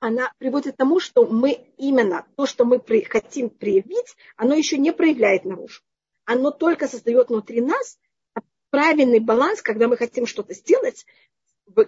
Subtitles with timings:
[0.00, 4.92] она приводит к тому, что мы именно то, что мы хотим проявить, оно еще не
[4.92, 5.82] проявляет наружу.
[6.24, 7.98] Оно только создает внутри нас
[8.70, 11.06] правильный баланс, когда мы хотим что-то сделать,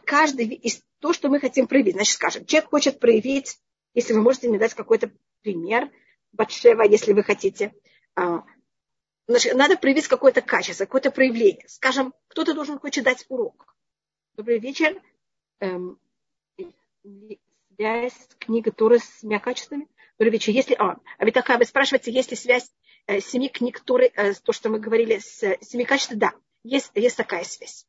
[0.05, 1.95] каждый из то, что мы хотим проявить.
[1.95, 3.59] Значит, скажем, человек хочет проявить,
[3.95, 5.11] если вы можете мне дать какой-то
[5.43, 5.91] пример,
[6.33, 7.75] Батшева, если вы хотите,
[8.15, 8.45] а,
[9.27, 11.67] значит, надо проявить какое-то качество, какое-то проявление.
[11.69, 13.75] Скажем, кто-то должен хочет дать урок.
[14.35, 15.01] Добрый вечер.
[17.77, 19.89] Связь книга Торы с семья качествами?
[20.19, 20.53] Добрый вечер.
[20.53, 22.71] Если, а, а ведь такая, вы спрашиваете, есть ли связь
[23.07, 26.19] э, семи книг Торы, э, то, что мы говорили, с э, семи качествами?
[26.19, 26.33] Да,
[26.65, 27.87] есть, есть такая связь.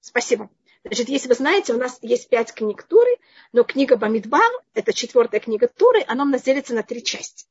[0.00, 0.50] Спасибо.
[0.84, 3.18] Значит, если вы знаете, у нас есть пять книг Туры,
[3.52, 7.46] но книга Бамидбар, это четвертая книга Туры, она у нас делится на три части.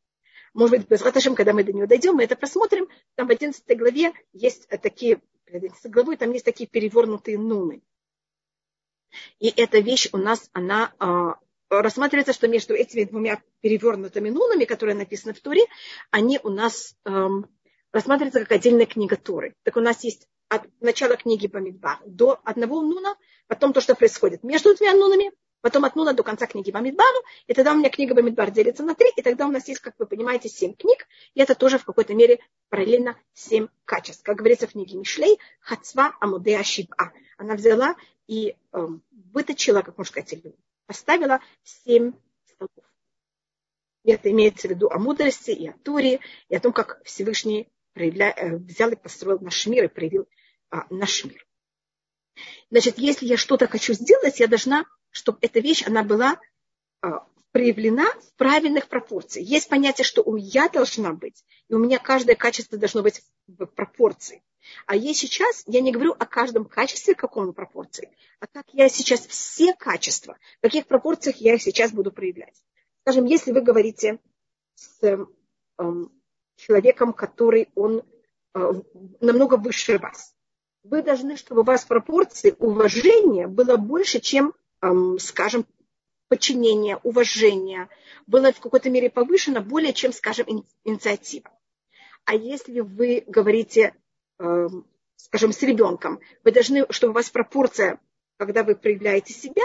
[0.54, 2.88] Может быть, без Раташем, когда мы до нее дойдем, мы это просмотрим.
[3.16, 7.84] Там в 11 главе есть такие, 11 главой, там есть такие перевернутые нуны.
[9.40, 11.36] И эта вещь у нас, она а,
[11.70, 15.63] рассматривается, что между этими двумя перевернутыми нунами, которые написаны в Туре,
[16.12, 17.48] они у нас эм,
[17.91, 19.54] рассматриваются как отдельная книга Торы.
[19.63, 23.15] Так у нас есть от начала книги Бамидбар до одного нуна,
[23.48, 27.54] потом то, что происходит между двумя нунами, потом от нуна до конца книги Бамидбару, и
[27.54, 30.05] тогда у меня книга Бамидбар делится на три, и тогда у нас есть, как вы
[30.05, 34.24] понимаете, семь книг, и это тоже в какой-то мере параллельно семь качеств.
[34.24, 37.13] Как говорится в книге Мишлей, Хацва Амуде Ашиба.
[37.37, 37.96] Она взяла
[38.27, 38.87] и э,
[39.34, 40.43] выточила, как можно сказать,
[40.85, 42.13] поставила семь
[42.46, 42.85] столбов.
[44.04, 47.68] И это имеется в виду о мудрости и о Туре, и о том, как Всевышний
[47.93, 48.34] проявля...
[48.35, 50.27] Э, взял и построил наш мир и проявил
[50.70, 51.46] а, наш мир.
[52.70, 56.40] Значит, если я что-то хочу сделать, я должна, чтобы эта вещь, она была
[57.02, 59.48] а, проявлена в правильных пропорциях.
[59.48, 63.65] Есть понятие, что у я должна быть, и у меня каждое качество должно быть в
[63.65, 64.44] пропорции.
[64.85, 69.25] А я сейчас, я не говорю о каждом качестве, каком пропорции, а как я сейчас
[69.25, 72.56] все качества, в каких пропорциях я их сейчас буду проявлять.
[73.02, 74.19] Скажем, если вы говорите
[74.75, 75.28] с
[75.78, 76.12] эм,
[76.56, 78.03] человеком, который он
[78.53, 78.74] э,
[79.22, 80.36] намного выше вас,
[80.84, 84.53] вы должны, чтобы у вас пропорции уважения было больше, чем,
[85.19, 85.66] скажем,
[86.28, 87.90] подчинение, уважение,
[88.28, 91.51] было в какой-то мере повышено более, чем, скажем, инициатива.
[92.25, 93.95] А если вы говорите,
[95.16, 98.00] скажем, с ребенком, вы должны, чтобы у вас пропорция,
[98.38, 99.63] когда вы проявляете себя,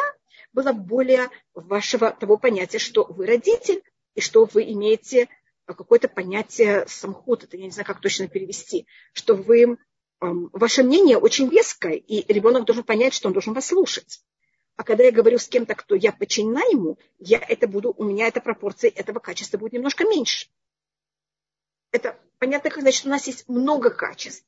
[0.53, 3.83] была более вашего того понятия, что вы родитель,
[4.15, 5.29] и что вы имеете
[5.67, 9.79] какое-то понятие самхут, это я не знаю, как точно перевести, что вы
[10.21, 14.21] ваше мнение очень веское, и ребенок должен понять, что он должен вас слушать.
[14.77, 18.27] А когда я говорю с кем-то, кто я подчинена ему, я это буду, у меня
[18.27, 20.49] эта пропорция этого качества будет немножко меньше.
[21.93, 24.45] Это понятно, как значит, у нас есть много качеств.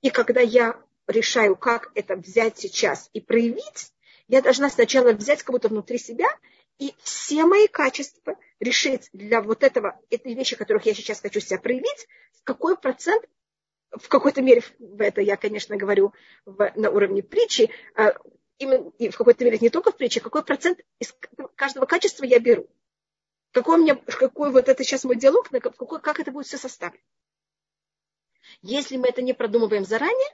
[0.00, 3.92] И когда я решаю, как это взять сейчас и проявить,
[4.28, 6.28] я должна сначала взять кого-то внутри себя
[6.78, 11.58] и все мои качества решить для вот этого, этой вещи, которых я сейчас хочу себя
[11.58, 12.06] проявить,
[12.44, 13.26] какой процент
[13.90, 16.14] в какой-то мере, в это я, конечно, говорю
[16.46, 18.14] в, на уровне притчи, а,
[18.60, 21.14] именно, в какой-то мере не только в притче, какой процент из
[21.56, 22.68] каждого качества я беру.
[23.52, 27.02] Какой у меня, какой вот это сейчас мой диалог, какой, как это будет все составлено.
[28.62, 30.28] Если мы это не продумываем заранее,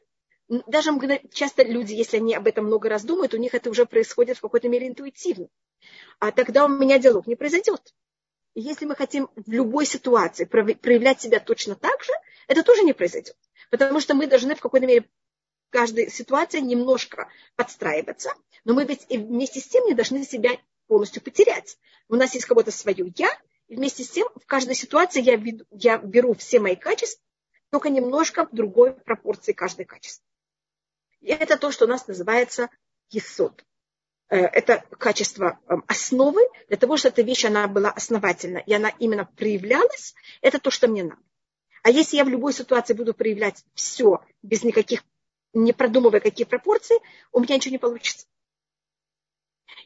[0.49, 0.91] даже
[1.33, 4.41] часто люди, если они об этом много раз думают, у них это уже происходит в
[4.43, 5.49] какой-то мере интуитивно.
[6.19, 7.95] А тогда у меня диалог не произойдет.
[8.55, 12.13] Если мы хотим в любой ситуации проявлять себя точно так же,
[12.49, 13.37] это тоже не произойдет.
[13.71, 15.09] Потому что мы должны в какой-то мере
[15.71, 18.33] каждой ситуации немножко подстраиваться,
[18.65, 20.51] но мы ведь вместе с тем не должны себя
[20.87, 21.79] полностью потерять.
[22.09, 23.31] У нас есть кого-то свое я,
[23.69, 27.23] и вместе с тем в каждой ситуации я, веду, я беру все мои качества,
[27.71, 30.25] только немножко в другой пропорции каждое качество.
[31.21, 32.69] И это то, что у нас называется
[33.11, 33.65] есот.
[34.29, 38.91] Э, это качество эм, основы для того, чтобы эта вещь она была основательна, и она
[38.99, 41.21] именно проявлялась, это то, что мне надо.
[41.83, 45.05] А если я в любой ситуации буду проявлять все без никаких,
[45.57, 46.97] не продумывая какие пропорции,
[47.33, 48.27] у меня ничего не получится.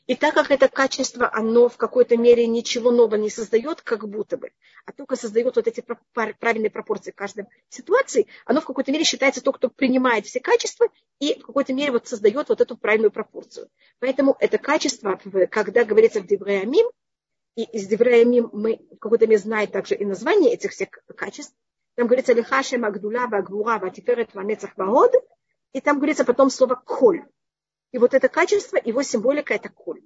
[0.07, 4.37] И так как это качество, оно в какой-то мере ничего нового не создает, как будто
[4.37, 4.51] бы,
[4.85, 9.41] а только создает вот эти правильные пропорции в каждой ситуации, оно в какой-то мере считается
[9.41, 10.89] то, кто принимает все качества
[11.21, 13.69] и в какой-то мере вот создает вот эту правильную пропорцию.
[14.01, 16.91] Поэтому это качество, когда говорится в Девреямим,
[17.55, 21.55] и из Девреямим мы в какой-то мере знаем также и название этих всех качеств,
[21.95, 25.13] там говорится лихаша магдула вагвура ватиферет ванецах ваод,
[25.73, 27.25] и там говорится потом слово коль.
[27.93, 30.03] И вот это качество, его символика это коль.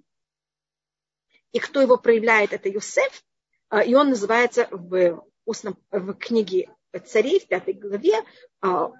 [1.52, 3.24] И кто его проявляет, это Юсеф,
[3.68, 6.70] а, и он называется в, устном, в книге
[7.06, 8.14] царей, в пятой главе,
[8.60, 8.90] а,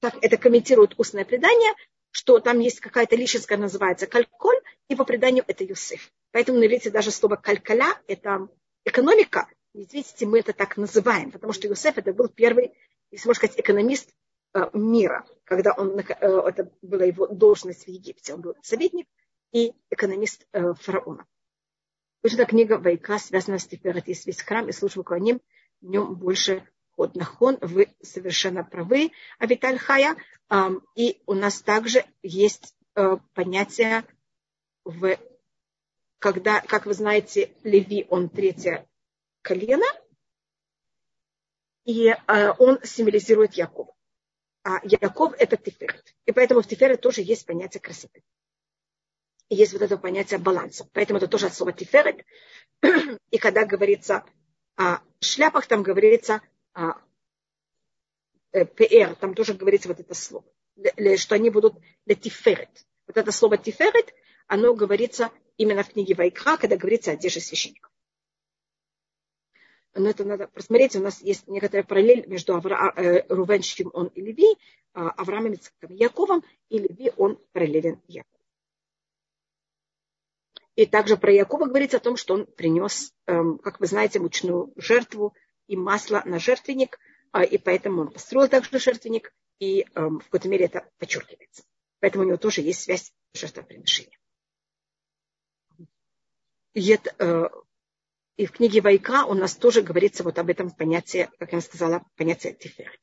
[0.00, 1.72] так это комментирует устное предание,
[2.10, 6.12] что там есть какая-то которая называется кальколь, и по преданию это Юсеф.
[6.30, 8.48] Поэтому на иврите даже слово калькаля– это
[8.84, 9.48] экономика.
[9.72, 12.72] Ведь видите, мы это так называем, потому что Юсеф это был первый,
[13.10, 14.14] если можно сказать, экономист
[14.72, 18.34] мира, когда он, э, это была его должность в Египте.
[18.34, 19.08] Он был советник
[19.52, 21.26] и экономист э, фараона.
[22.22, 23.68] Точно книга Вайка связана с.
[24.06, 25.40] Есть весь храм и служба ним,
[25.80, 26.66] в нем больше
[26.96, 27.58] ход нахон.
[27.60, 30.16] Вы совершенно правы, Авиталь Хая.
[30.94, 32.74] И у нас также есть
[33.34, 34.04] понятие
[34.84, 35.18] в
[36.24, 38.88] когда, как вы знаете, Леви, он третье
[39.42, 39.84] колено,
[41.84, 43.94] и э, он символизирует Якова.
[44.64, 46.14] А Яков– это Тиферет.
[46.24, 48.22] И поэтому в Тиферет тоже есть понятие красоты.
[49.50, 50.88] И есть вот это понятие баланса.
[50.94, 52.24] Поэтому это тоже от слова Тиферет.
[53.30, 54.24] И когда говорится
[54.76, 56.40] о шляпах, там говорится
[56.72, 56.94] о
[58.52, 60.46] э, ПР, там тоже говорится вот это слово,
[61.18, 61.74] что они будут
[62.06, 62.86] для Тиферет.
[63.06, 64.14] Вот это слово Тиферет,
[64.46, 67.92] оно говорится именно в книге Вайкра, когда говорится о одежде священников.
[69.94, 70.96] Но это надо просмотреть.
[70.96, 74.56] У нас есть некоторая параллель между Авра, э, Рувен, Шимон и Леви,
[74.92, 78.34] а Авраамом, Ицхаком и Яковом, и Леви, он параллелен Якову.
[80.76, 84.72] И также про Якова говорится о том, что он принес, эм, как вы знаете, мучную
[84.76, 85.34] жертву
[85.68, 86.98] и масло на жертвенник,
[87.32, 91.62] э, и поэтому он построил также жертвенник, и эм, в какой-то мере это подчеркивается.
[92.00, 94.18] Поэтому у него тоже есть связь с жертвоприношением.
[96.74, 97.48] И, это, э,
[98.36, 102.04] и в книге Вайка у нас тоже говорится вот об этом понятии, как я сказала,
[102.16, 103.00] понятие тиферет.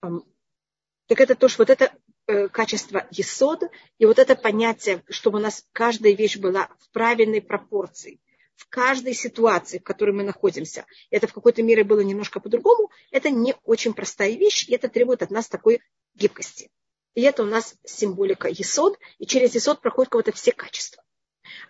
[0.00, 1.92] Так это тоже вот это
[2.26, 3.64] э, качество есод,
[3.98, 8.20] и вот это понятие, чтобы у нас каждая вещь была в правильной пропорции,
[8.56, 10.86] в каждой ситуации, в которой мы находимся.
[11.10, 12.90] Это в какой-то мере было немножко по-другому.
[13.10, 15.82] Это не очень простая вещь, и это требует от нас такой
[16.14, 16.70] гибкости.
[17.14, 21.03] И это у нас символика есод, и через есод проходят кого-то все качества.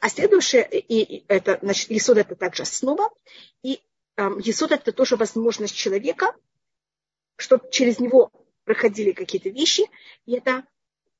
[0.01, 3.11] А следующее, и это, значит, Есуд это также основа,
[3.63, 3.81] и
[4.17, 6.35] э, Есуд это тоже возможность человека,
[7.37, 8.31] чтобы через него
[8.65, 9.85] проходили какие-то вещи,
[10.27, 10.65] и это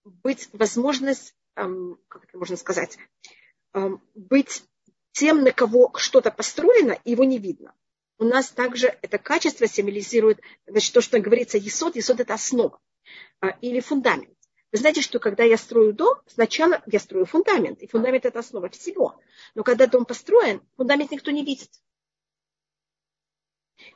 [0.05, 2.99] быть возможность, эм, как это можно сказать,
[3.73, 4.63] эм, быть
[5.13, 7.75] тем, на кого что-то построено, его не видно.
[8.19, 12.81] У нас также это качество символизирует, значит, то, что говорится Есод, Есод это основа
[13.41, 14.37] э, или фундамент.
[14.75, 18.69] Вы знаете, что когда я строю дом, сначала я строю фундамент, и фундамент это основа
[18.71, 19.21] всего.
[19.55, 21.71] Но когда дом построен, фундамент никто не видит.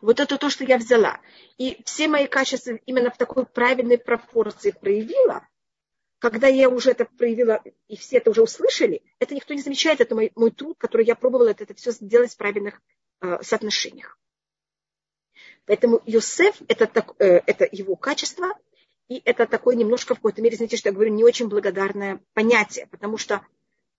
[0.01, 1.21] Вот это то, что я взяла.
[1.57, 5.49] И все мои качества именно в такой правильной пропорции проявила.
[6.21, 10.01] Когда я уже это проявила, и все это уже услышали, это никто не замечает.
[10.01, 12.81] Это мой, мой труд, который я пробовала это, это все сделать в правильных
[13.21, 14.17] э, соотношениях.
[15.67, 16.89] Поэтому Йосеф это,
[17.19, 18.57] э, это его качество–
[19.09, 22.87] и это такое немножко в какой-то мере, знаете, что я говорю, не очень благодарное понятие,
[22.89, 23.45] потому что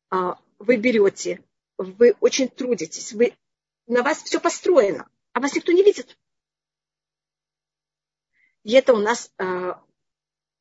[0.10, 1.44] а, вы берете,
[1.78, 3.34] вы очень трудитесь, вы,
[3.88, 6.18] на вас все построено, а вас никто не видит.
[8.64, 9.82] И это у нас, а,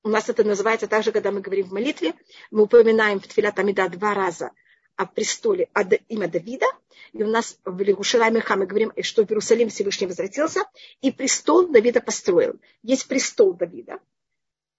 [0.02, 2.14] у нас это называется также, когда мы говорим в молитве,
[2.50, 4.52] мы упоминаем в Тфилат Амида два раза
[4.96, 6.66] о престоле, о имя Давида,
[7.12, 10.64] и у нас в Лягушаламе мы говорим, что в Иерусалим Всевышний возвратился,
[11.02, 12.58] и престол Давида построил.
[12.82, 14.00] Есть престол Давида,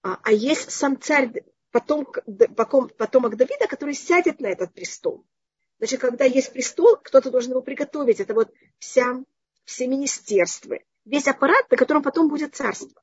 [0.02, 1.30] а, а есть сам царь,
[1.70, 5.24] потом, потомок Давида, который сядет на этот престол.
[5.78, 8.20] Значит, когда есть престол, кто-то должен его приготовить.
[8.20, 9.24] Это вот вся,
[9.64, 13.02] все министерства, весь аппарат, на котором потом будет царство.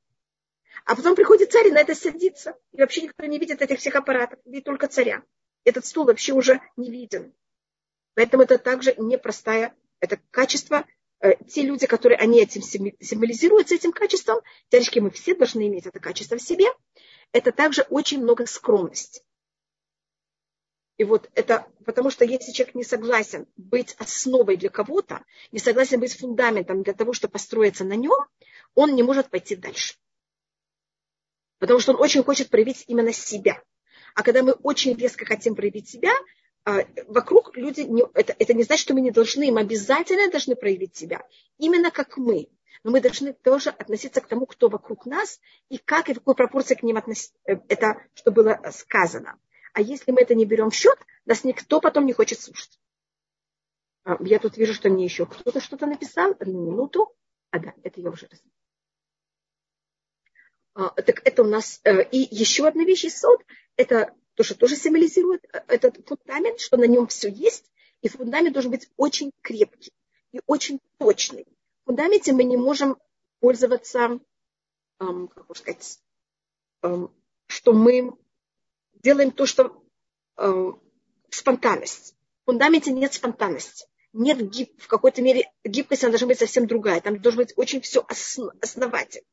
[0.84, 2.56] А потом приходит царь и на это садится.
[2.72, 5.22] И вообще никто не видит этих всех аппаратов, видит только царя.
[5.64, 7.34] Этот стул вообще уже не виден.
[8.14, 10.86] Поэтому это также непростая, это качество,
[11.48, 16.36] те люди, которые они этим символизируют, этим качеством, девочки, мы все должны иметь это качество
[16.36, 16.66] в себе–
[17.32, 19.22] это также очень много скромности.
[20.96, 26.00] И вот это, потому что если человек не согласен быть основой для кого-то, не согласен
[26.00, 28.18] быть фундаментом для того, чтобы построиться на нем,
[28.74, 29.94] он не может пойти дальше.
[31.58, 33.62] Потому что он очень хочет проявить именно себя.
[34.14, 36.10] А когда мы очень резко хотим проявить себя,
[37.06, 40.96] вокруг люди, не, это, это не значит, что мы не должны, мы обязательно должны проявить
[40.96, 41.26] себя.
[41.58, 42.48] Именно как мы
[42.84, 46.34] но мы должны тоже относиться к тому, кто вокруг нас, и как и в какой
[46.34, 49.38] пропорции к ним относиться, э, это, что было сказано.
[49.72, 52.78] А если мы это не берем в счет, нас никто потом не хочет слушать.
[54.04, 56.34] А, я тут вижу, что мне еще кто-то что-то написал.
[56.38, 57.14] Одну минуту.
[57.50, 58.54] А да, это я уже рассмотрела.
[61.02, 61.80] Так это у нас...
[61.84, 63.44] Э, и еще одна вещь из сод,
[63.76, 68.54] это то, что тоже символизирует э, этот фундамент, что на нем все есть, и фундамент
[68.54, 69.92] должен быть очень крепкий
[70.32, 71.46] и очень точный
[71.88, 72.98] фундаменте мы не можем
[73.40, 74.20] пользоваться,
[75.00, 75.98] эм, как можно сказать,
[76.82, 77.10] эм,
[77.46, 78.12] что мы
[78.92, 79.82] делаем то, что
[80.36, 80.72] э,
[81.30, 82.14] спонтанность.
[82.42, 83.86] В фундаменте нет спонтанности.
[84.12, 87.00] Нет гиб, в какой-то мере гибкость, она должна быть совсем другая.
[87.00, 89.26] Там должно быть очень все основ, основательно.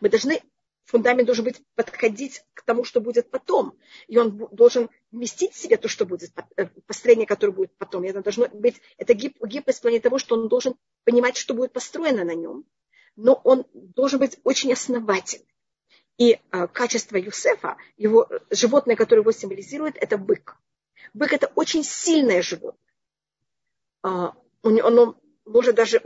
[0.00, 0.42] Мы должны,
[0.90, 3.78] фундамент должен быть подходить к тому, что будет потом.
[4.08, 8.04] И он должен вместить в себе то, что будет, э, построение, которое будет потом.
[8.04, 11.54] И это должно быть, это гиб, гибкость в плане того, что он должен понимать, что
[11.54, 12.64] будет построено на нем.
[13.16, 15.46] Но он должен быть очень основательным.
[16.18, 20.56] И э, качество Юсефа, его животное, которое его символизирует, это бык.
[21.14, 22.92] Бык это очень сильное животное.
[24.02, 24.30] Э,
[24.62, 26.00] оно может даже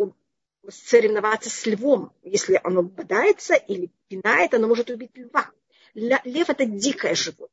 [0.68, 2.12] соревноваться с львом.
[2.22, 5.50] Если оно бодается или пинает, оно может убить льва.
[5.94, 7.48] Лев это дикое животное.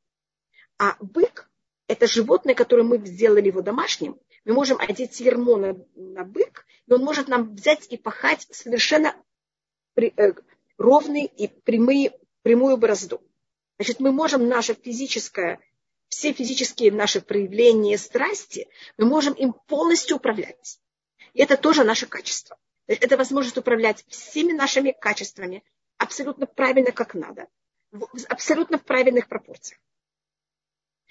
[0.78, 1.50] А бык
[1.88, 4.18] это животное, которое мы сделали его домашним.
[4.46, 9.16] Мы можем одеть ермо на, на бык, и он может нам взять и пахать совершенно
[9.94, 10.34] при, э,
[10.78, 13.22] ровные и прямые прямую борозду.
[13.78, 15.60] Значит, мы можем наше физическое,
[16.08, 20.80] все физические наши проявления страсти, мы можем им полностью управлять.
[21.34, 22.58] И это тоже наше качество.
[23.00, 25.64] Это возможность управлять всеми нашими качествами
[25.98, 27.48] абсолютно правильно, как надо,
[28.28, 29.80] абсолютно в правильных пропорциях.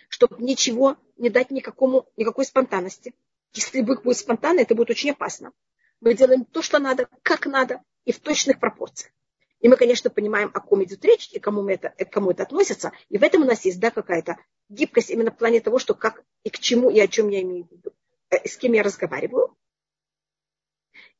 [0.08, 3.14] Чтобы ничего не дать никакому, никакой спонтанности.
[3.52, 5.52] Если бык будет спонтанный, это будет очень опасно.
[6.00, 9.12] Мы делаем то, что надо, как надо и в точных пропорциях.
[9.60, 12.92] И мы, конечно, понимаем, о ком идет речь и кому, это, к кому это относится.
[13.08, 16.24] И в этом у нас есть да, какая-то гибкость именно в плане того, что как
[16.42, 17.92] и к чему и о чем я имею в виду,
[18.30, 19.56] э, с кем я разговариваю.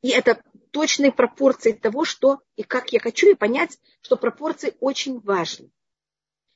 [0.03, 5.21] И это точные пропорции того, что и как я хочу, и понять, что пропорции очень
[5.21, 5.71] важны.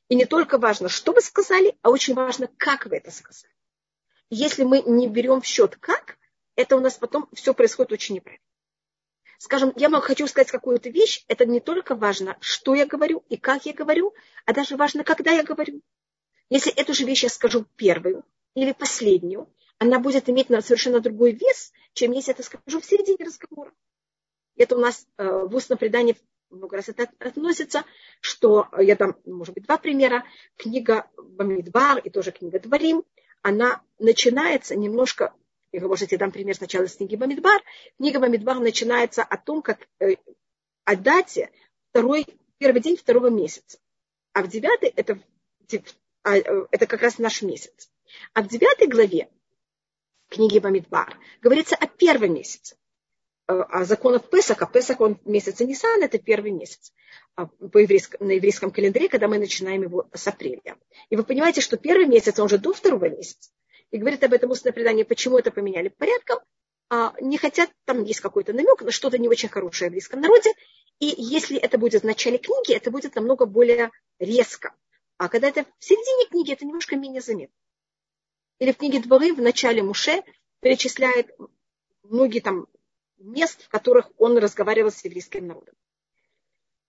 [0.09, 3.53] И не только важно, что вы сказали, а очень важно, как вы это сказали.
[4.31, 6.19] Если мы не берем в счет как,
[6.57, 8.45] это у нас потом все происходит очень неправильно
[9.45, 13.67] скажем, я хочу сказать какую-то вещь, это не только важно, что я говорю и как
[13.67, 14.15] я говорю,
[14.47, 15.83] а даже важно, когда я говорю.
[16.49, 18.25] Если эту же вещь я скажу первую
[18.55, 23.25] или последнюю, она будет иметь совершенно другой вес, чем если я это скажу в середине
[23.25, 23.73] разговора.
[24.57, 26.17] Это у нас э, в устном предании
[26.51, 27.85] много раз это относится,
[28.21, 30.25] что я дам, может быть, два примера.
[30.57, 33.03] Книга Бамидбар и тоже книга Дворим,
[33.43, 35.35] она начинается немножко
[35.75, 37.61] и вы можете дам пример сначала с книги Бамидбар.
[37.97, 40.15] Книга Бамидбар начинается о том, как э,
[40.85, 41.51] о дате
[41.91, 42.27] второй,
[42.59, 43.81] первый день второго месяца.
[44.35, 45.19] А в девятой это,
[46.23, 47.91] а, э, это как раз наш месяц.
[48.35, 49.29] А в девятой главе
[50.35, 52.77] книги Бамидбар говорится о первом месяце
[53.47, 54.67] э, о законах Песаха.
[54.67, 56.93] Песах, он месяца Нисан, это первый месяц
[57.37, 60.77] а, по еврейском, на еврейском календаре, когда мы начинаем его с апреля.
[61.09, 63.51] И вы понимаете, что первый месяц, он же до второго месяца
[63.93, 66.41] и говорит об этом устное предание, почему это поменяли порядком,
[66.91, 70.51] а, не хотят, там есть какой-то намек на что-то не очень хорошее в близком народе,
[70.99, 74.75] и если это будет в начале книги, это будет намного более резко.
[75.17, 77.55] А когда это в середине книги, это немножко менее заметно.
[78.59, 80.23] Или в книге Дворы в начале Муше
[80.61, 81.35] перечисляет
[82.03, 82.67] многие там
[83.19, 85.75] мест, в которых он разговаривал с еврейским народом.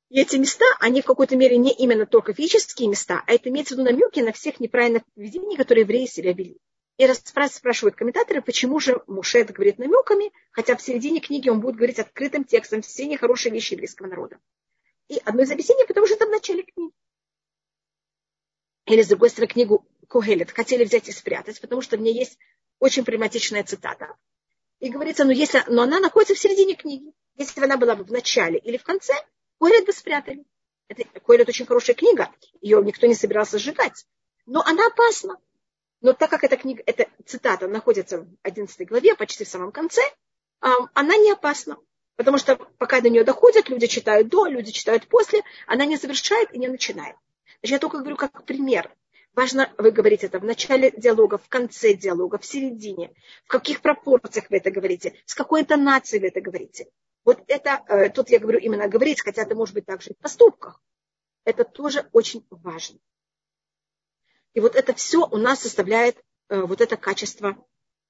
[0.09, 3.75] И эти места, они в какой-то мере не именно только физические места, а это имеется
[3.75, 6.59] в виду намеки на всех неправильных поведений, которые евреи себя вели.
[6.97, 11.75] И спрашивают комментаторы, почему же Муше это говорит намеками, хотя в середине книги он будет
[11.75, 14.37] говорить открытым текстом все нехорошие вещи еврейского народа.
[15.09, 16.93] И одно из объяснений, потому что это в начале книги.
[18.85, 22.37] Или, с другой стороны, книгу Когелет хотели взять и спрятать, потому что в ней есть
[22.79, 24.15] очень прагматичная цитата.
[24.79, 27.13] И говорится, ну, если, но она находится в середине книги.
[27.35, 29.13] Если бы она была бы в начале или в конце,
[29.59, 30.45] Когелет бы спрятали.
[30.87, 32.29] Это, Когелет очень хорошая книга,
[32.61, 34.05] ее никто не собирался сжигать.
[34.45, 35.37] Но она опасна.
[36.01, 40.01] Но так как эта книга, эта цитата находится в 11 главе, почти в самом конце,
[40.59, 41.77] она не опасна.
[42.15, 46.53] Потому что пока до нее доходят, люди читают до, люди читают после, она не завершает
[46.53, 47.15] и не начинает.
[47.61, 48.93] Значит, я только говорю как пример.
[49.35, 53.13] Важно, вы говорите это в начале диалога, в конце диалога, в середине,
[53.43, 56.89] в каких пропорциях вы это говорите, с какой интонацией вы это говорите.
[57.25, 60.19] Вот это, э, тут я говорю именно говорить, хотя это может быть также и в
[60.19, 60.81] поступках.
[61.43, 62.97] Это тоже очень важно.
[64.53, 67.57] И вот это все у нас составляет э, вот это качество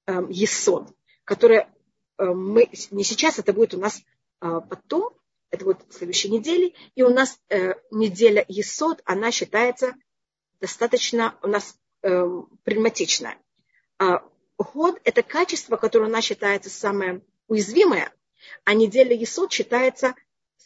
[0.06, 1.74] э, есод, которое
[2.18, 4.00] э, мы не сейчас, это будет у нас
[4.42, 5.12] э, потом,
[5.50, 6.72] это будет в следующей неделе.
[6.94, 9.94] И у нас э, неделя есод, она считается
[10.60, 12.24] достаточно у нас э,
[12.64, 13.38] прагматичная.
[13.98, 14.22] А
[14.58, 18.12] год– это качество, которое у нас считается самое уязвимое,
[18.64, 20.14] а неделя есод считается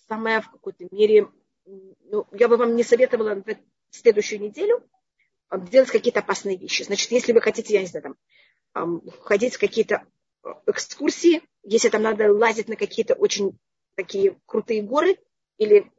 [0.09, 1.29] самая в какой-то мере,
[1.67, 3.57] ну, я бы вам не советовала в
[3.91, 4.83] следующую неделю–
[5.59, 6.83] делать какие-то опасные вещи.
[6.83, 8.17] Значит, если вы хотите, я не знаю,
[8.73, 10.07] там, ходить в какие-то
[10.45, 13.59] э, экскурсии, если там надо лазить на какие-то очень
[13.97, 15.19] такие крутые горы
[15.59, 15.91] или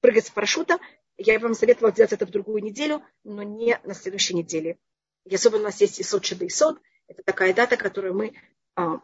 [0.00, 0.78] прыгать с парашюта,
[1.22, 4.78] Я вам советовала сделать это в другую неделю, но не на следующей неделе.
[5.26, 6.80] И особенно у нас есть Исот Шеда Исот.
[7.08, 8.32] Это такая дата, которую мы,
[8.74, 9.02] а,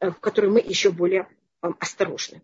[0.00, 1.28] в которой мы еще более
[1.60, 2.42] осторожны.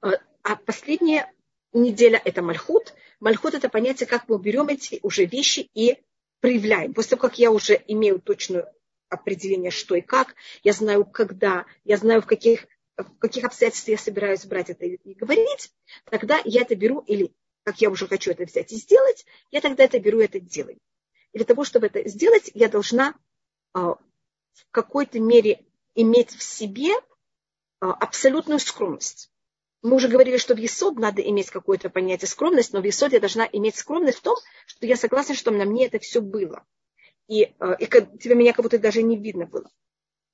[0.00, 1.32] А последняя
[1.72, 2.94] неделя– это Мальхут.
[3.18, 5.98] Мальхут– это понятие, как мы берем эти уже вещи и
[6.38, 6.94] проявляем.
[6.94, 8.72] После того, как я уже имею точное
[9.08, 14.04] определение, что и как, я знаю, когда, я знаю, в каких, в каких обстоятельствах я
[14.04, 15.72] собираюсь брать это и говорить,
[16.04, 17.34] тогда я это беру, или
[17.64, 20.78] как я уже хочу это взять и сделать, я тогда это беру и это делаю.
[21.32, 23.14] И для того, чтобы это сделать, я должна
[23.74, 23.96] а,
[24.52, 26.92] в какой-то мере иметь в себе
[27.80, 29.30] а, абсолютную скромность.
[29.82, 33.20] Мы уже говорили, что в Есод надо иметь какое-то понятие скромность, но в Есод я
[33.20, 34.36] должна иметь скромность в том,
[34.66, 36.64] что я согласна, что на мне это все было.
[37.28, 39.70] И, а, и тебе меня как будто даже не видно было.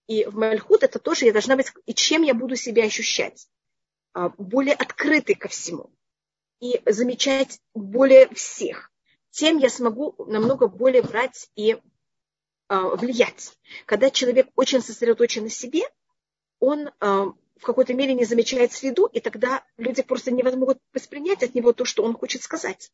[0.06, 3.48] И в Мальхут это тоже я должна быть, и чем я буду себя ощущать?
[4.36, 5.90] Более открытой ко всему.
[6.60, 8.90] И замечать более всех.
[9.30, 11.80] Тем я смогу намного более брать и
[12.68, 13.58] а, влиять.
[13.84, 15.82] Когда человек очень сосредоточен на себе,
[16.58, 21.42] он а, в какой-то мере не замечает среду, и тогда люди просто не могут воспринять
[21.42, 22.90] от него то, что он хочет сказать.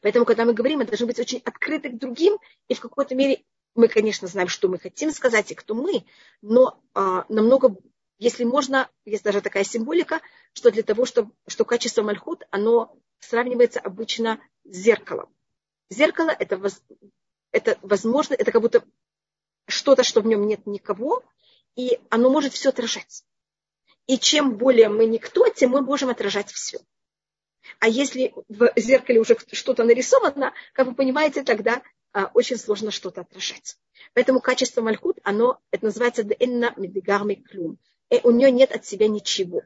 [0.00, 3.44] Поэтому, когда мы говорим, мы должны быть очень открыты к другим, и в какой-то мере
[3.74, 6.04] мы, конечно, знаем, что мы хотим сказать и кто мы,
[6.42, 7.76] но а, намного,
[8.18, 10.20] если можно, есть даже такая символика,
[10.52, 15.28] что для того, чтобы, что качество мальхут, оно сравнивается обычно с зеркалом.
[15.90, 16.56] Зеркало– это
[17.50, 18.84] это возможно, это как будто
[19.66, 21.24] что-то, что в нем нет никого,
[21.76, 23.24] и оно может все отражать.
[24.06, 26.78] И чем более мы никто, тем мы можем отражать все.
[27.80, 31.82] А если в зеркале уже что-то нарисовано, как вы понимаете, тогда
[32.26, 33.76] очень сложно что-то отражать.
[34.14, 37.78] Поэтому качество мальхут, оно, это называется «дэнна медигарми клюм».
[38.10, 39.62] И у нее нет от себя ничего.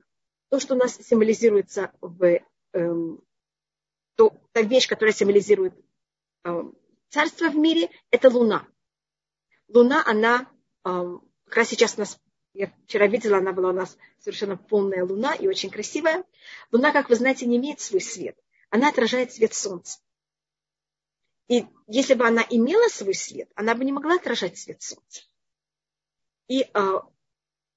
[0.50, 2.40] То, что у нас символизируется в...
[2.72, 3.22] Эм,
[4.16, 5.74] то, та вещь, которая символизирует
[6.44, 6.76] эм,
[7.08, 8.66] царство в мире– это Луна.
[9.68, 10.50] Луна, она
[10.82, 12.18] как раз сейчас у нас,
[12.54, 16.24] я вчера видела, она была у нас совершенно полная Луна и очень красивая.
[16.70, 18.36] Луна, как вы знаете, не имеет свой свет.
[18.70, 20.00] Она отражает свет Солнца.
[21.48, 25.22] И если бы она имела свой свет, она бы не могла отражать свет Солнца.
[26.48, 27.06] И, а,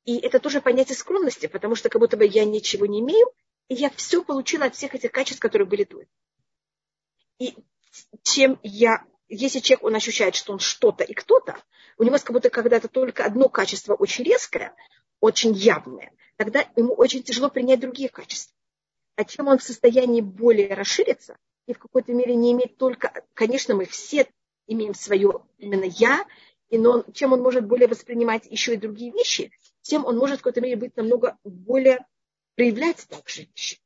[0.05, 3.27] и это тоже понятие скромности, потому что как будто бы я ничего не имею,
[3.67, 6.11] и я все получила от всех этих качеств, которые были до этого.
[7.39, 7.55] И
[8.23, 11.57] чем я если человек, он ощущает, что он что-то и кто-то,
[11.97, 14.75] у него как будто когда-то только одно качество очень резкое,
[15.19, 18.55] очень явное, тогда ему очень тяжело принять другие качества.
[19.15, 23.75] А чем он в состоянии более расшириться и в какой-то мере не иметь только, конечно,
[23.75, 24.27] мы все
[24.67, 26.25] имеем свое именно я,
[26.69, 29.51] и но чем он может более воспринимать еще и другие вещи,
[29.81, 32.05] тем он может в какой-то мере быть намного более
[32.55, 33.79] проявлять также вещи.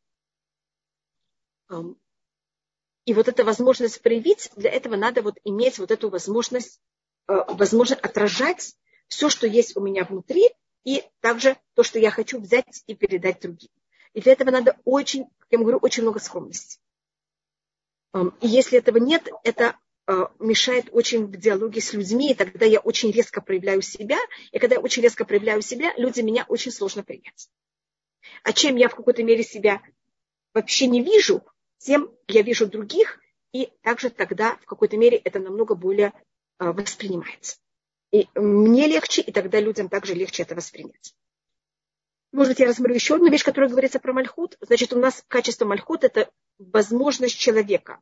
[3.06, 6.80] И вот эта возможность проявить, для этого надо вот иметь вот эту возможность,
[7.28, 8.76] э, возможность отражать
[9.08, 10.50] все, что есть у меня внутри,
[10.84, 13.70] и также то, что я хочу взять и передать другим.
[14.14, 16.80] И для этого надо очень, как я говорю, очень много скромности.
[18.14, 22.80] И если этого нет, это э, мешает очень в диалоге с людьми, и тогда я
[22.80, 24.18] очень резко проявляю себя,
[24.52, 27.50] и когда я очень резко проявляю себя, люди меня очень сложно принять.
[28.44, 29.82] А чем я в какой-то мере себя
[30.54, 31.44] вообще не вижу,
[31.78, 33.20] тем я вижу других,
[33.54, 36.14] и также тогда в какой-то мере это намного более
[36.58, 37.58] а, воспринимается.
[38.12, 41.14] И мне легче, и тогда людям также легче это воспринять.
[42.32, 44.58] Может быть, я рассмотрю еще одну вещь, которая говорится про мальхут.
[44.62, 48.00] Значит, у нас качество мальхут– это возможность человека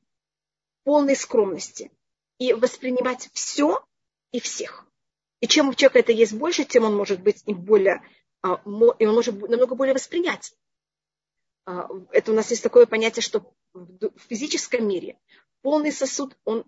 [0.84, 1.92] полной скромности
[2.40, 3.84] и воспринимать все
[4.32, 4.86] и всех.
[5.40, 8.02] И чем у человека это есть больше, тем он может быть и более,
[8.42, 8.62] а,
[9.00, 10.54] и он может намного более воспринять.
[11.66, 15.20] А, это у нас есть такое понятие, что в физическом мире
[15.62, 16.66] полный сосуд, он,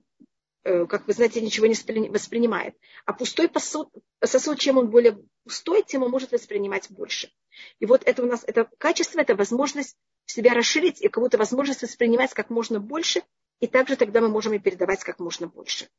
[0.63, 2.75] э, как вы знаете, ничего не воспринимает.
[3.05, 3.89] А пустой сосуд,
[4.23, 7.31] сосуд, чем он более пустой, тем он может воспринимать больше.
[7.79, 12.33] И вот это у нас, это качество, это возможность себя расширить и кого-то возможность воспринимать
[12.33, 13.23] как можно больше,
[13.59, 15.89] и также тогда мы можем и передавать как можно больше.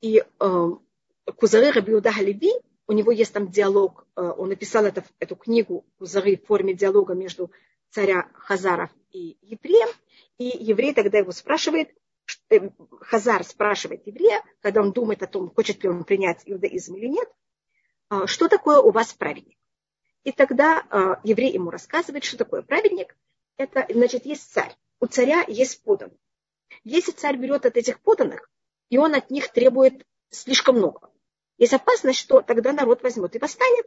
[0.00, 0.22] И
[1.36, 2.52] Кузары Рабиуда Халеви,
[2.86, 7.14] у него есть там диалог, э, он написал это, эту книгу Кузары в форме диалога
[7.14, 7.52] между
[7.90, 9.88] царя Хазаров и евреем.
[10.38, 11.90] И еврей тогда его спрашивает,
[13.00, 17.28] Хазар спрашивает еврея, когда он думает о том, хочет ли он принять иудаизм или нет,
[18.08, 19.56] «А, что такое у вас праведник.
[20.24, 23.16] И тогда а, еврей ему рассказывает, что такое праведник.
[23.56, 24.76] Это, значит, есть царь.
[24.98, 26.18] У царя есть поданные.
[26.82, 28.50] Если царь берет от этих поданных,
[28.88, 31.10] и он от них требует слишком много,
[31.56, 33.86] есть опасность, что тогда народ возьмет и восстанет.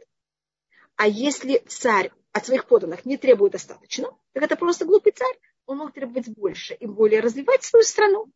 [0.96, 5.38] А если царь от своих поданных не требует достаточно, так это просто глупый царь.
[5.66, 8.30] Он мог требовать больше и более развивать свою страну.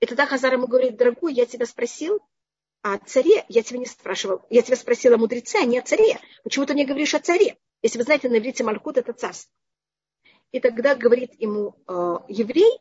[0.00, 2.20] И тогда Хазар ему говорит, дорогой, я тебя спросил
[2.82, 4.44] о царе, я тебя не спрашивал.
[4.50, 6.20] Я тебя спросил о мудреце, а не о царе.
[6.42, 7.56] Почему ты не говоришь о царе?
[7.82, 9.52] Если вы знаете, на иврите Малькут это царство.
[10.52, 11.92] И тогда говорит ему э,
[12.28, 12.78] еврей,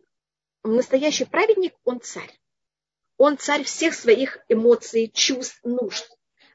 [0.64, 2.40] настоящий праведник, он царь.
[3.18, 6.10] Он царь всех своих эмоций, чувств, нужд.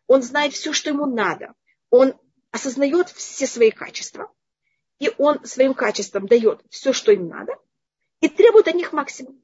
[0.07, 1.55] Он знает все, что ему надо.
[1.91, 2.15] Он
[2.51, 4.33] осознает все свои качества,
[4.99, 7.55] и он своим качествам дает все, что им надо,
[8.21, 9.43] и требует от них максимум.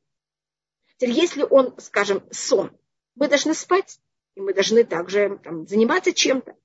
[0.96, 2.70] Теперь, если он, скажем, сон,
[3.14, 4.00] мы должны спать,
[4.34, 6.56] и мы должны также там, заниматься чем-то.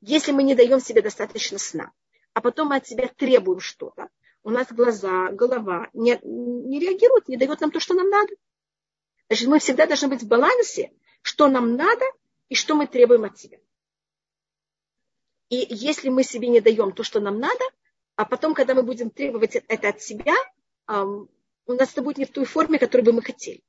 [0.00, 1.92] Если мы не даем себе достаточно сна,
[2.32, 4.08] а потом мы от себя требуем что-то,
[4.42, 8.34] у нас глаза, голова не, не реагируют, не дают нам то, что нам надо.
[9.28, 10.92] Значит, мы всегда должны быть в балансе,
[11.22, 12.04] что нам надо
[12.50, 13.58] и что мы требуем от себя.
[15.48, 17.64] И если мы себе не даем то, что нам надо,
[18.16, 20.34] а потом, когда мы будем требовать это от себя,
[20.86, 23.62] у нас это будет не в той форме, которую бы мы хотели.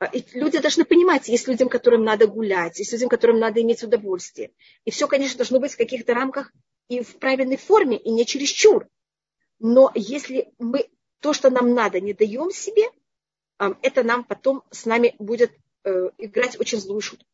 [0.00, 4.50] А, люди должны понимать, есть людям, которым надо гулять, есть людям, которым надо иметь удовольствие.
[4.86, 6.52] И все, конечно, должно быть в каких-то рамках
[6.88, 8.88] и в правильной форме, и не чересчур.
[9.58, 10.88] Но если мы
[11.20, 12.84] то, что нам надо, не даем себе,
[13.82, 15.52] это нам потом с нами будет
[15.84, 17.28] э, играть очень злую шутку.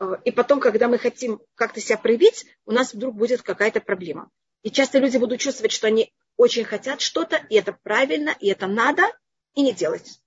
[0.00, 4.28] Э, и потом, когда мы хотим как-то себя проявить, у нас вдруг будет какая-то проблема.
[4.64, 8.66] И часто люди будут чувствовать, что они очень хотят что-то, и это правильно, и это
[8.66, 9.04] надо,
[9.54, 10.20] и не делать.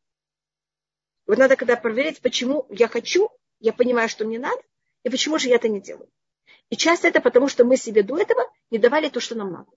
[1.27, 3.29] Вот надо когда проверять, почему я хочу,
[3.59, 4.61] я понимаю, что мне надо,
[5.03, 6.09] и почему же я это не делаю.
[6.69, 9.71] И часто это потому, что мы себе до этого не давали то, что нам надо.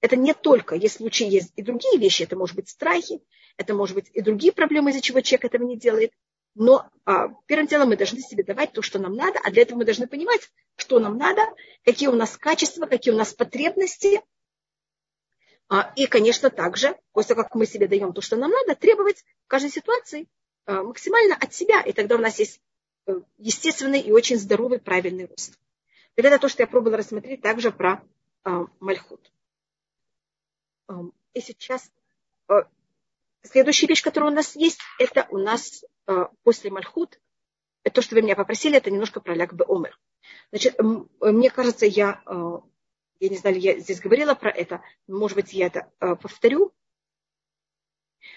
[0.00, 3.22] Это не только, есть случаи, есть и другие вещи, это может быть страхи,
[3.56, 6.12] это может быть и другие проблемы, из-за чего человек этого не делает.
[6.54, 9.78] Но а, первым делом мы должны себе давать то, что нам надо, а для этого
[9.78, 11.42] мы должны понимать, что нам надо,
[11.84, 14.20] какие у нас качества, какие у нас потребности.
[15.68, 19.24] А, и, конечно, также, после того, как мы себе даем то, что нам надо, требовать
[19.44, 20.28] в каждой ситуации
[20.72, 21.80] максимально от себя.
[21.82, 22.60] И тогда у нас есть
[23.06, 25.58] э, естественный и очень здоровый правильный рост.
[26.16, 28.02] Это то, что я пробовала рассмотреть также про
[28.44, 29.32] а, Мальхут.
[30.86, 31.00] А,
[31.32, 31.90] и сейчас
[32.46, 32.68] а,
[33.42, 37.18] следующая вещь, которая у нас есть, это у нас Э, после Мальхут,
[37.82, 39.98] то, что вы меня попросили, это немножко про Ляг Омер.
[40.50, 40.78] Значит,
[41.20, 42.58] мне кажется, я, э,
[43.20, 46.72] я не знаю, я здесь говорила про это, может быть, я это э, повторю.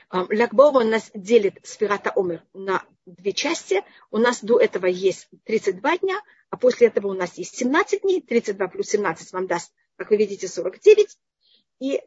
[0.10, 3.84] Омер у нас делит Сферата Омер на две части.
[4.12, 8.22] У нас до этого есть 32 дня, а после этого у нас есть 17 дней.
[8.22, 11.18] 32 плюс 17 вам даст, как вы видите, 49.
[11.80, 12.02] И э,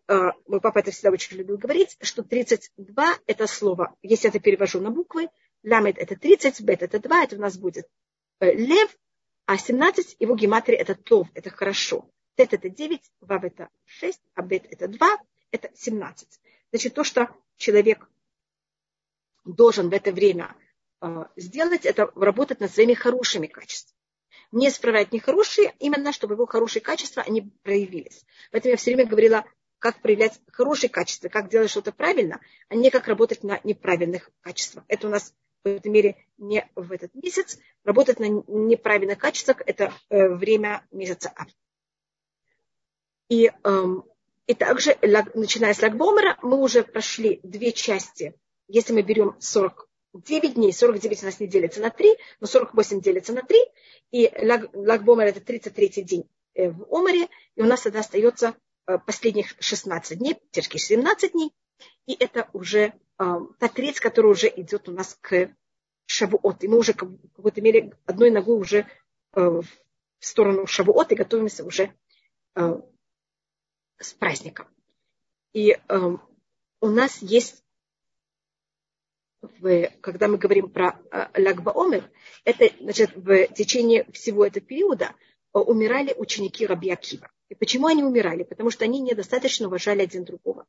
[0.47, 4.81] мой папа это всегда очень любил говорить, что 32 это слово, если я это перевожу
[4.81, 5.29] на буквы,
[5.63, 7.87] Ламет это 30, бет это 2, это у нас будет
[8.41, 8.97] э, лев,
[9.47, 12.11] а 17 его гематрия это тов, это хорошо.
[12.37, 15.19] Тет это 9, вав это 6, а бет это 2,
[15.53, 16.41] это 17.
[16.73, 17.29] Значит, то, что
[17.61, 18.09] человек
[19.45, 20.57] должен в это время
[21.01, 23.97] э, сделать, это работать над своими хорошими качествами.
[24.51, 28.25] Не исправлять нехорошие, именно чтобы его хорошие качества, они проявились.
[28.51, 29.45] Поэтому я все время говорила,
[29.79, 34.85] как проявлять хорошие качества, как делать что-то правильно, а не как работать на неправильных качествах.
[34.89, 37.59] Это у нас в этой мере не в этот месяц.
[37.85, 41.49] Работать на неправильных качествах– это э, время месяца Ав.
[43.29, 44.05] И, эм,
[44.51, 44.99] и также,
[45.35, 48.35] начиная с Лагбомера, мы уже прошли две части.
[48.67, 53.33] Если мы берем 49 дней, 49 у нас не делится на 3, но 48 делится
[53.33, 53.59] на 3,
[54.11, 54.29] и
[54.73, 58.57] Лагбомер– это 33 день э, в Омере, и у нас тогда остается
[58.89, 61.53] э, последних 16 дней, теперь 17 дней,
[62.07, 65.55] и это уже та треть, которая уже идет у нас к
[66.07, 66.65] Шавуот.
[66.65, 68.87] И мы уже в какой-то мере одной ногой уже
[69.35, 69.65] э, в
[70.19, 71.95] сторону Шавуот и готовимся уже
[72.57, 72.81] э,
[74.01, 74.67] с праздником.
[75.53, 76.17] И э,
[76.81, 77.63] у нас есть,
[79.43, 80.99] в, когда мы говорим про
[81.37, 82.11] Лагба Омер,
[82.45, 85.15] это значит в течение всего этого периода
[85.53, 87.31] умирали ученики Раби Акива.
[87.49, 88.45] И почему они умирали?
[88.45, 90.67] Потому что они недостаточно уважали один другого.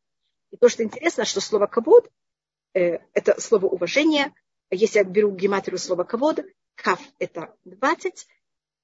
[0.51, 2.11] И то, что интересно, что слово «кавод»
[2.73, 4.33] Э, это слово уважение.
[4.69, 6.39] Если я беру гематрию слова кавод,
[6.75, 8.27] кав это 20,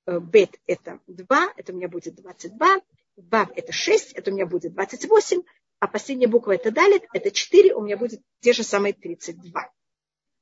[0.07, 2.81] э, бет это 2, это у меня будет 22,
[3.17, 5.41] бав это 6, это у меня будет 28,
[5.79, 9.71] а последняя буква это далит, это 4, у меня будет те же самые 32.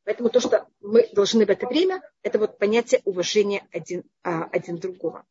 [0.03, 4.77] Поэтому то, что мы должны в это время, это вот понятие уважения один, а, один
[4.77, 5.25] другого.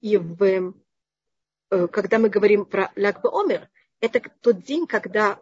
[0.00, 3.68] И в, э, когда мы говорим про Лагба Омер,
[4.00, 5.40] это тот день, когда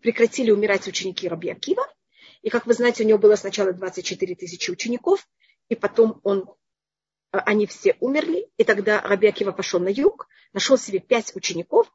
[0.00, 1.86] прекратили умирать ученики Раби Акива.
[2.42, 5.26] И, как вы знаете, у него было сначала 24 тысячи учеников,
[5.68, 6.50] и потом он
[7.38, 11.92] они все умерли, и тогда Раби Акива пошел на юг, нашел себе пять учеников,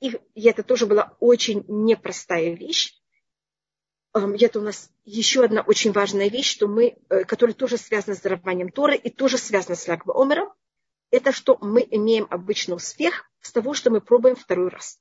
[0.00, 2.94] и это тоже была очень непростая вещь.
[4.16, 8.16] И это у нас еще одна очень важная вещь, что мы, э, которая тоже связана
[8.16, 10.50] с дарованием Торы и тоже связана с Лагба Омером,
[11.10, 14.98] это что мы имеем обычный успех с того, что мы пробуем второй раз.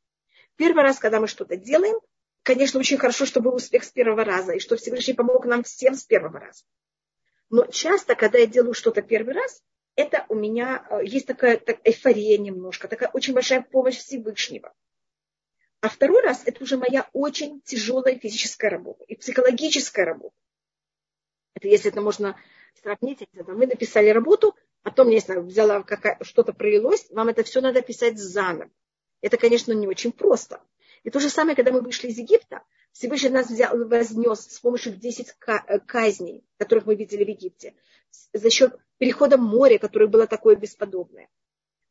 [0.58, 2.00] Первый раз, когда мы что-то делаем,
[2.44, 5.96] конечно, очень хорошо, что был успех с первого раза, и что Всевышний помог нам всем
[5.96, 6.64] с первого раза.
[7.50, 9.64] Но часто, когда я делаю что-то первый раз,
[9.96, 14.74] это у меня э, есть такая так, эйфория немножко, такая очень большая помощь Всевышнего.
[15.82, 20.36] А второй раз это уже моя очень тяжелая физическая работа и психологическая работа.
[21.54, 22.38] Это если это можно
[22.82, 25.86] сравнить, это мы написали работу, потом, не знаю, взяла
[26.22, 28.72] что-то пролилось, вам это все надо писать заново.
[29.22, 30.62] Это, конечно, не очень просто.
[31.04, 34.94] И то же самое, когда мы вышли из Египта, Всевышний нас взял, вознес с помощью
[34.94, 37.76] 10 э, казней, которых мы видели в Египте,
[38.34, 41.30] за счет перехода моря, которое было такое бесподобное.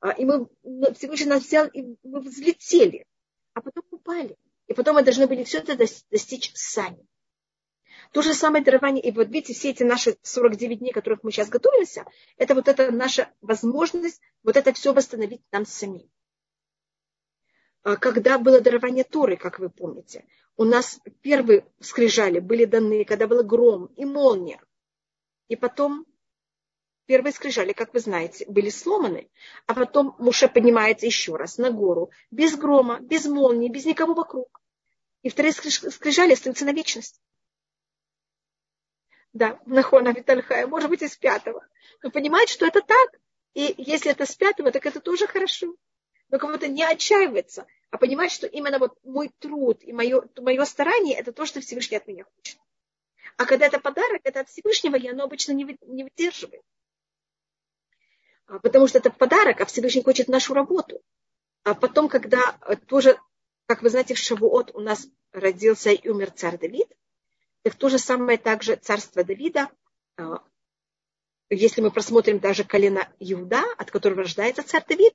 [0.00, 0.48] А, и мы,
[0.94, 3.06] Всевышний нас взял, и мы взлетели
[3.54, 4.36] а потом упали.
[4.66, 7.06] И потом мы должны были все это достичь сами.
[8.12, 9.02] То же самое дарование.
[9.02, 12.04] И вот видите, все эти наши 49 дней, которых мы сейчас готовимся,
[12.36, 16.10] это вот эта наша возможность вот это все восстановить нам самим.
[17.82, 23.26] А когда было дарование Торы, как вы помните, у нас первые скрижали были даны, когда
[23.26, 24.60] был гром и молния.
[25.48, 26.06] И потом
[27.06, 29.30] первые скрижали, как вы знаете, были сломаны,
[29.66, 34.60] а потом Муше поднимается еще раз на гору, без грома, без молнии, без никого вокруг.
[35.22, 37.20] И вторые скрижали остаются на вечность.
[39.32, 41.66] Да, Нахона Витальхая, может быть, из пятого.
[42.02, 43.10] Но понимает, что это так.
[43.54, 45.74] И если это с пятого, так это тоже хорошо.
[46.28, 51.16] Но кого-то не отчаивается, а понимать, что именно вот мой труд и мое, мое старание,
[51.16, 52.58] это то, что Всевышний от меня хочет.
[53.36, 56.62] А когда это подарок, это от Всевышнего, и оно обычно не выдерживает.
[58.46, 61.00] А, потому что это подарок, а Всевышний хочет нашу работу.
[61.62, 63.18] А потом, когда э, тоже,
[63.66, 66.88] как вы знаете, в Шавуот у нас родился и умер царь Давид,
[67.62, 69.70] так то же самое также царство Давида,
[70.16, 70.42] а,
[71.50, 75.14] если мы просмотрим даже колено Иуда, от которого рождается царь Давид,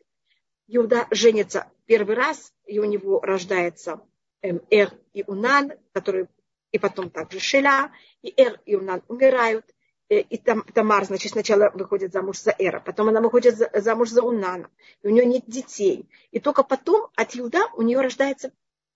[0.67, 4.01] Иуда женится первый раз, и у него рождается
[4.41, 6.27] эм, Эр и Унан, который,
[6.71, 9.65] и потом также Шеля, и Эр и Унан умирают,
[10.09, 14.23] и там, Тамар, значит, сначала выходит замуж за Эра, потом она выходит за, замуж за
[14.23, 14.69] Унана,
[15.03, 16.09] и у нее нет детей.
[16.31, 18.51] И только потом от Иуда у нее рождается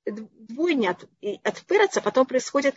[0.06, 1.08] двойня от,
[1.44, 2.76] от Переца, потом происходит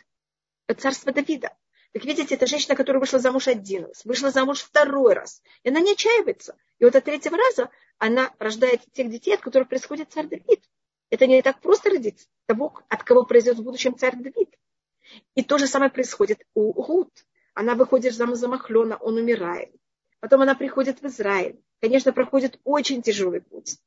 [0.77, 1.57] царство Давида.
[1.93, 5.43] Так видите, это женщина, которая вышла замуж один раз, вышла замуж второй раз.
[5.63, 6.57] И она не отчаивается.
[6.79, 10.63] И вот от третьего раза она рождает тех детей, от которых происходит царь Давид.
[11.09, 14.55] Это не так просто родить того, от кого произойдет в будущем царь Давид.
[15.35, 17.25] И то же самое происходит у Рут.
[17.57, 19.75] Она выходит замуж за Махлена, он умирает.
[20.21, 21.59] Потом она приходит в Израиль.
[21.81, 23.79] Конечно, проходит очень тяжелый путь.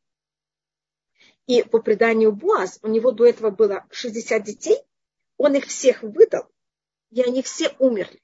[1.46, 4.80] И по преданию Буаз, у него до этого было 60 детей,
[5.38, 6.50] он их всех выдал,
[7.12, 8.20] и они все умерли.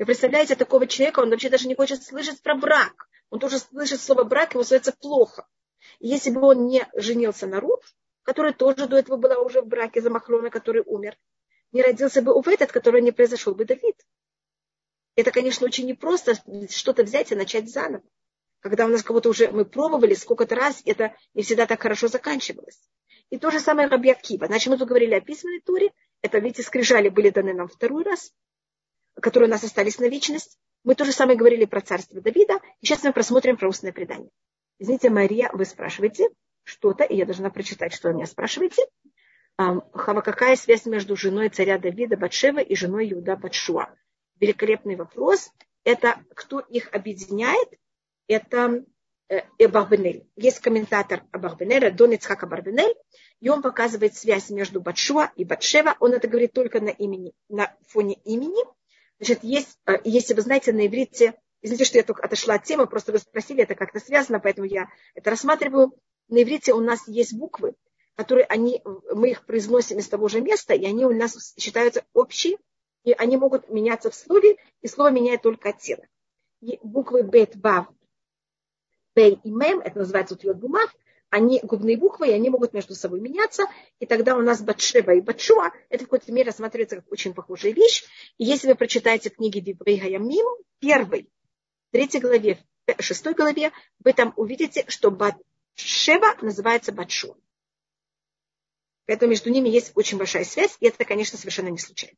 [0.00, 3.08] Вы представляете, такого человека, он вообще даже не хочет слышать про брак.
[3.30, 5.46] Он тоже слышит слово брак, ему становится плохо.
[6.00, 7.82] И если бы он не женился на Рут,
[8.24, 11.16] которая тоже до этого была уже в браке за Махлона, который умер,
[11.74, 13.96] не родился бы Увет, от которого не произошел бы Давид.
[15.16, 16.34] Это, конечно, очень непросто
[16.70, 18.02] что-то взять и начать заново.
[18.60, 22.80] Когда у нас кого-то уже мы пробовали сколько-то раз, это не всегда так хорошо заканчивалось.
[23.30, 24.46] И то же самое Раби Акива.
[24.46, 25.92] Значит, мы тут говорили о письменной туре.
[26.22, 28.32] Это, видите, скрижали были даны нам второй раз,
[29.20, 30.56] которые у нас остались на вечность.
[30.84, 32.60] Мы то же самое говорили про царство Давида.
[32.80, 34.30] И сейчас мы просмотрим про устное предание.
[34.78, 36.28] Извините, Мария, вы спрашиваете
[36.62, 38.82] что-то, и я должна прочитать, что вы меня спрашиваете.
[39.56, 43.94] Какая связь между женой царя Давида Батшева и женой Иуда Батшуа?
[44.40, 45.50] Великолепный вопрос.
[45.84, 47.68] Это кто их объединяет?
[48.26, 48.84] Это
[49.58, 50.26] Эбарбенель.
[50.36, 52.94] Есть комментатор Абарбенеля, Дон Ицхак Абарбенель,
[53.40, 55.96] и он показывает связь между Батшуа и Батшева.
[56.00, 58.64] Он это говорит только на, имени, на фоне имени.
[59.18, 62.86] Значит, есть, э, если вы знаете, на иврите, извините, что я только отошла от темы,
[62.86, 65.94] просто вы спросили, это как-то связано, поэтому я это рассматриваю.
[66.28, 67.74] На иврите у нас есть буквы,
[68.16, 72.58] которые они, мы их произносим из того же места, и они у нас считаются общие,
[73.02, 76.08] и они могут меняться в слове, и слово меняет только оттенок.
[76.60, 77.88] И буквы бет, бав,
[79.14, 80.90] пей и мем, это называется утвет бумаг,
[81.30, 83.64] они губные буквы, и они могут между собой меняться,
[83.98, 87.72] и тогда у нас Батшева и Батшуа, это в какой-то мере рассматривается как очень похожая
[87.72, 88.04] вещь.
[88.38, 90.46] И если вы прочитаете книги Дибрей Гаямим,
[90.78, 91.28] первой,
[91.90, 92.58] третьей главе,
[93.00, 93.72] шестой главе,
[94.04, 97.34] вы там увидите, что Батшева называется Батшуа.
[99.06, 102.16] Поэтому между ними есть очень большая связь, и это, конечно, совершенно не случайно.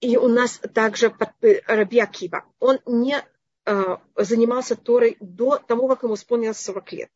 [0.00, 2.44] И у нас также э, Раби Акива.
[2.58, 3.24] Он не
[3.64, 7.10] э, занимался Торой до того, как ему исполнилось 40 лет.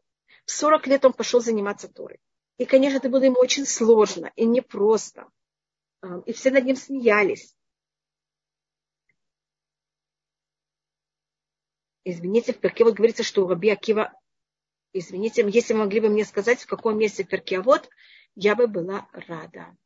[0.45, 2.21] В 40 лет он пошел заниматься Торой.
[2.59, 5.27] И, конечно, это было ему очень сложно и непросто.
[6.27, 7.55] И все над ним смеялись.
[12.05, 14.13] Извините, в Перке вот говорится, что у Раби Акива,
[14.93, 17.25] извините, если вы могли бы мне сказать, в каком месте
[17.63, 17.89] вот,
[18.35, 19.77] я бы была рада.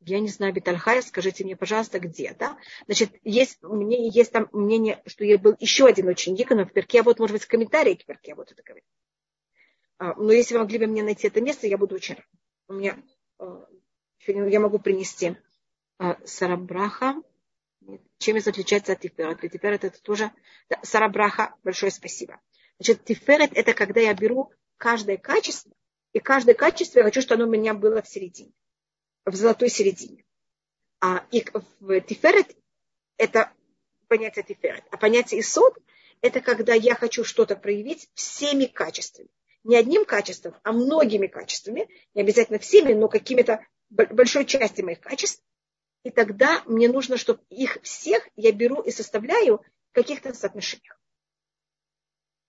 [0.00, 2.56] Я не знаю, Бетальхая, скажите мне, пожалуйста, где, да?
[2.86, 7.02] Значит, есть, меня есть там мнение, что я был еще один ученик, но в перке,
[7.02, 8.84] вот, может быть, в комментарии к вот это говорит.
[9.98, 12.28] А, но если вы могли бы мне найти это место, я буду очень рада.
[12.68, 13.02] У меня,
[13.38, 13.66] а,
[14.26, 15.36] я могу принести
[15.98, 17.16] а, Сарабраха.
[18.18, 19.40] Чем это отличается от Тиферет?
[19.40, 20.30] Тиферет это тоже...
[20.68, 22.40] Да, Сарабраха, большое спасибо.
[22.78, 25.72] Значит, Тиферет это когда я беру каждое качество,
[26.12, 28.52] и каждое качество я хочу, чтобы оно у меня было в середине
[29.30, 30.24] в золотой середине.
[31.00, 32.56] А и тиферет
[33.16, 33.52] это
[34.08, 34.84] понятие тиферет.
[34.90, 35.76] А понятие исод
[36.20, 39.28] это когда я хочу что-то проявить всеми качествами.
[39.64, 41.88] Не одним качеством, а многими качествами.
[42.14, 45.42] Не обязательно всеми, но какими-то большой частью моих качеств.
[46.08, 50.98] И тогда мне нужно, чтобы их всех я беру и составляю в каких-то соотношениях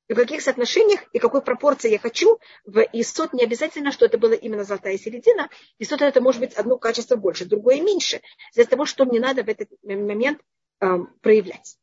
[0.08, 2.40] и в каких соотношениях и какой пропорции я хочу.
[2.64, 5.50] В исот не обязательно, что это было именно золотая середина.
[5.78, 8.22] Исот это может быть одно качество больше, другое меньше.
[8.54, 10.40] Из-за того, что мне надо в этот момент
[10.80, 10.88] э,
[11.20, 11.78] проявлять.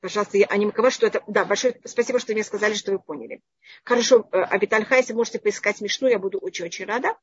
[0.00, 1.22] Пожалуйста, я Анимкова, что это...
[1.28, 3.40] Да, большое спасибо, что мне сказали, что вы поняли.
[3.84, 7.16] Хорошо, э, Абитальха, если можете поискать смешную, я буду очень-очень рада.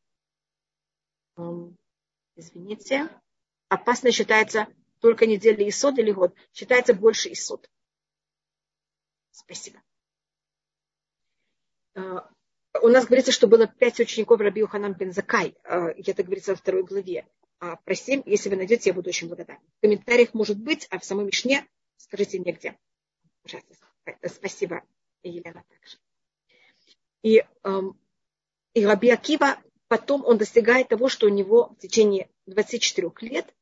[2.40, 3.10] Извините.
[3.68, 4.68] Опасно считается
[5.00, 6.34] только неделя исод или год.
[6.54, 7.70] Считается больше исод.
[9.32, 9.82] Спасибо.
[11.96, 12.30] А,
[12.82, 15.56] у нас говорится, что было пять учеников Раби Уханам Бензакай.
[15.64, 17.28] А, это говорится во второй главе.
[17.60, 19.62] А про семь, если вы найдете, я буду очень благодарна.
[19.78, 22.80] В комментариях может быть, а в самой Мишне скажите мне где.
[23.44, 23.86] Пожалуйста.
[24.26, 24.82] Спасибо,
[25.24, 25.98] Елена, также.
[27.22, 28.00] И, эм,
[28.74, 33.54] и Раби Акива потом он достигает того, что у него в течение 24 лет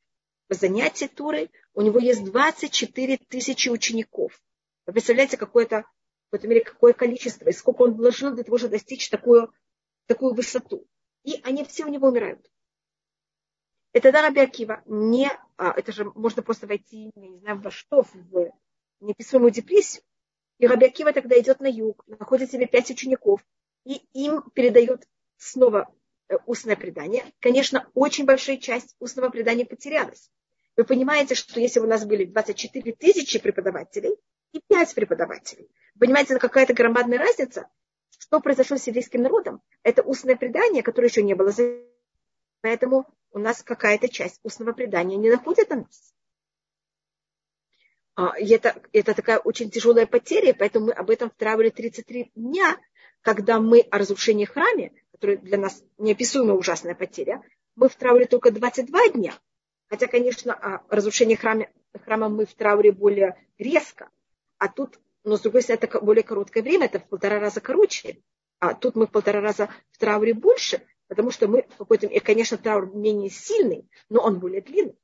[0.48, 4.40] по занятии Турой у него есть 24 тысячи учеников.
[4.86, 8.74] Вы представляете, какое-то, в какой-то мере, какое количество, и сколько он вложил для того, чтобы
[8.74, 9.52] достичь такую,
[10.06, 10.86] такую высоту.
[11.24, 12.46] И они все у него умирают.
[13.94, 17.72] Это да, Раби Акива, не, а, это же можно просто войти, я не знаю, во
[17.72, 18.52] что, в
[19.00, 20.04] неописуемую депрессию.
[20.60, 23.46] И Раби Акива тогда идет на юг, находит себе пять учеников,
[23.86, 25.90] и им передает снова
[26.46, 27.24] устное предание.
[27.40, 30.30] Конечно, очень большая часть устного предания потерялась.
[30.76, 34.16] Вы понимаете, что если у нас были 24 тысячи преподавателей,
[34.54, 35.70] и пять преподавателей.
[36.00, 37.68] Понимаете, какая-то громадная разница.
[38.18, 39.62] Что произошло с еврейским народом?
[39.84, 41.52] Это устное предание, которое еще не было.
[42.62, 46.14] Поэтому у нас какая-то часть устного предания не находит на нас.
[48.16, 52.78] А, и это, это такая очень тяжелая потеря, поэтому мы об этом втравили 33 дня,
[53.28, 57.44] когда мы о разрушении храме, которое для нас неописуемая ужасная потеря,
[57.76, 59.34] мы втравили только 22 дня.
[59.90, 61.68] Хотя, конечно, о разрушении храма,
[62.06, 64.10] храма мы в трауре более резко.
[64.60, 68.22] А тут, но с другой стороны, это более короткое время, это в полтора раза короче.
[68.60, 72.08] А тут мы в полтора раза в трауре больше, потому что мы в какой-то...
[72.08, 74.96] И, конечно, траур менее сильный, но он более длинный.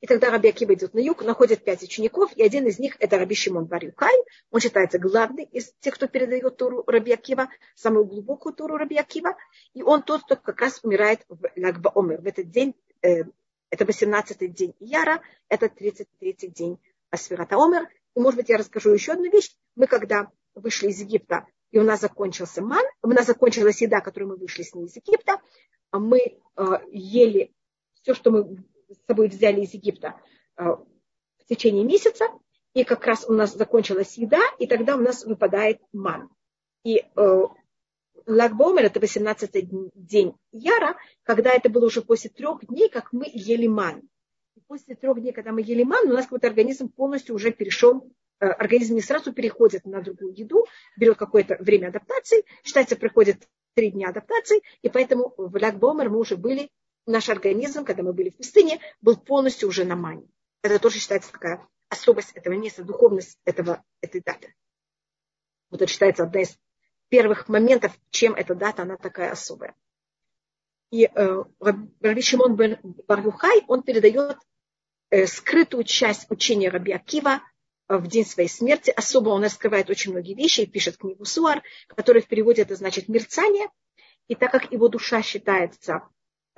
[0.00, 3.18] И тогда Раби Акиба идет на юг, находит пять учеников, и один из них это
[3.18, 4.14] Раби Шимон Барюкай.
[4.50, 9.36] Он считается главный из тех, кто передает Туру Раби Акива, самую глубокую Туру Раби Акива.
[9.74, 12.20] И он тот, кто как раз умирает в Лагба Омер.
[12.20, 13.24] В этот день, э,
[13.70, 16.78] это 18-й день Яра, это 33-й день
[17.10, 17.88] Асфирата Омер.
[18.14, 19.56] И, может быть, я расскажу еще одну вещь.
[19.74, 24.30] Мы, когда вышли из Египта, и у нас закончился ман, у нас закончилась еда, которую
[24.30, 25.40] мы вышли с ней из Египта,
[25.90, 27.52] а мы э, ели
[27.94, 30.20] все, что мы с собой взяли из Египта
[30.56, 32.26] э, в течение месяца,
[32.74, 36.28] и как раз у нас закончилась еда, и тогда у нас выпадает ман.
[36.84, 37.42] И э,
[38.26, 43.66] Лагбомер, это 18-й день Яра, когда это было уже после трех дней, как мы ели
[43.66, 44.08] ман
[44.68, 48.06] после трех дней, когда мы ели ману, у нас какой-то организм полностью уже перешел,
[48.40, 53.90] э, организм не сразу переходит на другую еду, берет какое-то время адаптации, считается, проходит три
[53.90, 56.70] дня адаптации, и поэтому в Лякбомер мы уже были,
[57.08, 60.28] наш организм, когда мы были в пустыне, был полностью уже на мане.
[60.62, 64.54] Это тоже считается такая особость этого места, духовность этого, этой даты.
[65.70, 66.58] Вот это считается одна из
[67.08, 69.74] первых моментов, чем эта дата, она такая особая.
[70.90, 74.38] И э, Раби Шимон бен Барюхай, он передает
[75.10, 77.40] Э, скрытую часть учения Раби Акива
[77.88, 78.90] э, в день своей смерти.
[78.90, 83.08] Особо он раскрывает очень многие вещи и пишет книгу Суар, которая в переводе это значит
[83.08, 83.68] мерцание.
[84.26, 86.02] И так как его душа считается,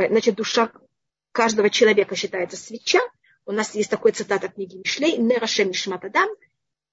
[0.08, 0.72] значит, душа
[1.32, 3.00] каждого человека считается свеча,
[3.46, 6.28] у нас есть такой цитат от книги Мишлей, «Нерашем Мишматадам»,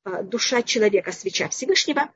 [0.06, 2.12] э, душа человека, свеча Всевышнего,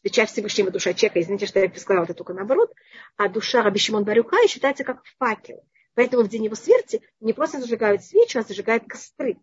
[0.00, 2.72] свеча Всевышнего, душа человека, извините, что я сказала это только наоборот,
[3.16, 5.64] а душа Раби Шимон Барюка считается как факел.
[5.94, 9.38] Поэтому в день его смерти не просто зажигают свечу, а зажигают костры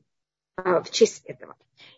[0.57, 1.55] в честь этого.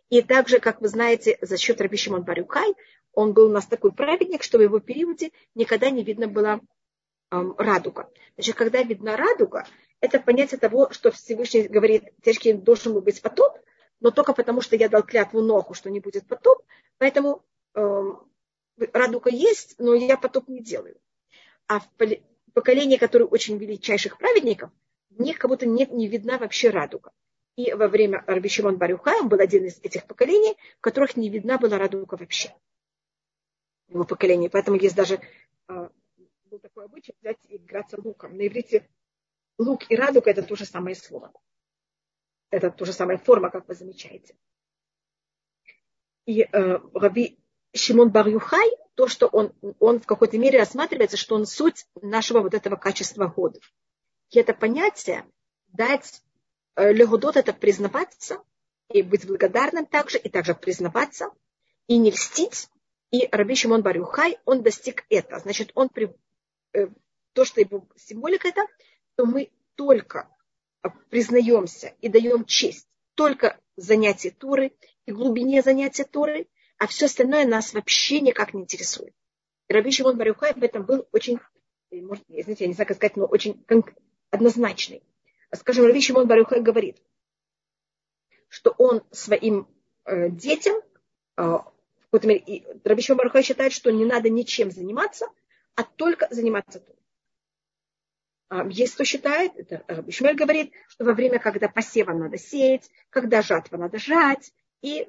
[0.09, 2.73] И также, как вы знаете, за счет Раби Шимон Барюкай,
[3.13, 6.61] он был у нас такой праведник, что в его периоде никогда не видно было
[7.57, 8.09] радуга.
[8.35, 9.65] Значит, когда видна радуга,
[9.99, 13.57] это понятие того, что Всевышний говорит, тяжкий должен быть потоп,
[13.99, 16.61] но только потому, что я дал клятву Ноху, что не будет потоп,
[16.97, 18.19] поэтому эм,
[18.91, 20.97] радуга есть, но я потоп не делаю.
[21.67, 21.87] А в
[22.53, 24.71] поколении, которое очень величайших праведников,
[25.09, 27.11] в них как будто нет, не видна вообще радуга.
[27.55, 31.29] И во время Раби Шимон Барюха он был один из этих поколений, в которых не
[31.29, 32.53] видна была радуга вообще.
[33.87, 34.49] Его поколение.
[34.49, 35.19] Поэтому есть даже
[35.69, 35.89] э,
[36.53, 38.37] был такой обычай взять и играться луком.
[38.37, 38.87] На иврите
[39.57, 41.33] лук и радуга это то же самое слово.
[42.49, 44.35] Это то же самая форма, как вы замечаете.
[46.25, 47.39] И э, Раби
[47.73, 52.53] Шимон Барюхай, то, что он, он в какой-то мере рассматривается, что он суть нашего вот
[52.53, 53.59] этого качества года.
[54.29, 55.25] И это понятие
[55.67, 56.23] дать
[56.75, 58.41] Э, легудот это признаваться
[58.89, 61.29] и быть благодарным также, и также признаваться,
[61.87, 62.69] и не льстить.
[63.11, 65.39] И Раби Шимон Барюхай, он достиг это.
[65.39, 66.11] Значит, он при,
[67.33, 67.61] то, что
[67.95, 68.61] символика это,
[69.15, 70.29] то мы только
[71.09, 74.73] признаемся и даем честь только занятия Туры
[75.05, 76.47] и глубине занятия Туры,
[76.77, 79.13] а все остальное нас вообще никак не интересует.
[79.67, 81.39] И Раби Шимон Барюхай в этом был очень,
[81.91, 83.63] э, может, извините, я не знаю, как сказать, но очень
[84.31, 85.03] однозначный
[85.55, 87.01] скажем, Рави Шимон Барюхай говорит,
[88.47, 89.67] что он своим
[90.05, 90.75] э, детям,
[91.37, 91.71] э, в
[92.05, 95.27] какой-то мере, и Раби Шимон Барюхай считает, что не надо ничем заниматься,
[95.75, 96.95] а только заниматься тут.
[98.49, 102.89] А, есть кто считает, это Раби Шмель говорит, что во время, когда посева надо сеять,
[103.09, 105.07] когда жатва надо жать, и,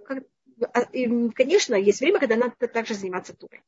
[0.72, 3.62] а, и конечно, есть время, когда надо также заниматься турой.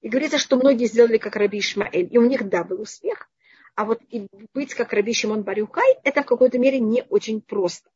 [0.00, 3.30] И говорится, что многие сделали как Раби Ишмаэль, и у них, да, был успех,
[3.74, 7.88] а вот и быть как Раби Шимон Барюкай, это в какой-то мере не очень просто.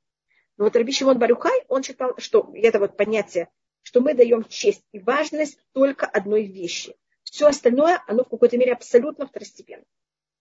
[0.57, 3.49] Но вот Раби Шимон Барюкай, он считал, что это вот понятие,
[3.83, 6.97] что мы даем честь и важность только одной вещи.
[7.37, 9.85] Все остальное, оно в какой-то мере абсолютно второстепенно.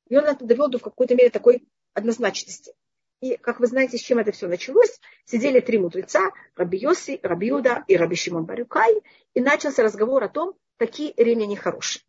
[0.07, 2.73] И он это довел до в какой-то мере такой однозначности.
[3.19, 7.47] И, как вы знаете, с чем это все началось, сидели три мудреца, Раби Йоси, Раби
[7.47, 9.01] Юда и Раби Шимон Барюкай,
[9.33, 12.01] и начался разговор о том, какие римляне хорошие.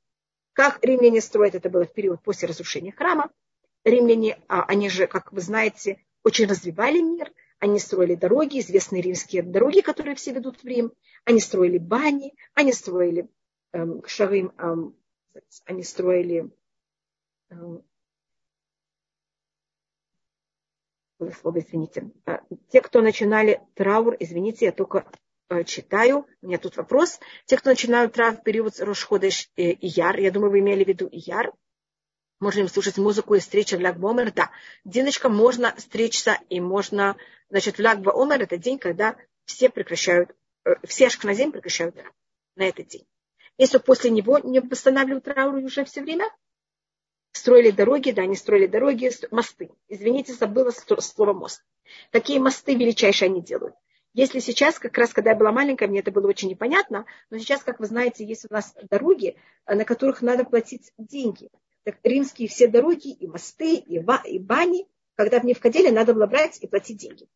[0.53, 3.33] Как римляне строят, это было в период после разрушения храма.
[3.83, 7.33] Римляне, а, они же, как вы знаете, очень развивали мир.
[7.59, 10.93] Они строили дороги, известные римские дороги, которые все ведут в Рим.
[11.25, 13.29] Они строили бани, они строили
[13.77, 14.97] эм, шарым, эм,
[15.65, 16.51] они строили
[21.41, 22.11] слово, извините.
[22.27, 25.07] А, те, кто начинали траур, извините, я только
[25.49, 26.27] Э, читаю.
[26.43, 27.21] У меня тут вопрос.
[27.47, 31.09] Те, кто начинают трав в период Рошходыш и Яр, я думаю, вы имели в виду
[31.13, 31.53] Яр,
[32.41, 34.33] можно им слушать музыку и встреча в Лягбомер.
[34.33, 34.51] Да,
[34.85, 37.17] Диночка, можно встретиться и можно,
[37.49, 41.95] значит, в Лягбомер это день, когда все прекращают, э, все ашкназим прекращают
[42.57, 43.07] на этот день.
[43.59, 46.31] Если после него не восстанавливают траур уже все время,
[47.33, 49.71] строили дороги, да, они строили дороги, мосты.
[49.89, 51.65] Извините, забыла слово мост.
[52.11, 53.75] Какие мосты величайшие они делают?
[54.13, 57.63] Если сейчас, как раз когда я была маленькая, мне это было очень непонятно, но сейчас,
[57.63, 59.37] как вы знаете, есть у нас дороги,
[59.67, 61.51] э, на которых надо платить деньги.
[61.85, 66.15] Так, римские все дороги, и мосты, и, ва, и бани, когда в них входили, надо
[66.15, 67.29] было брать и платить деньги.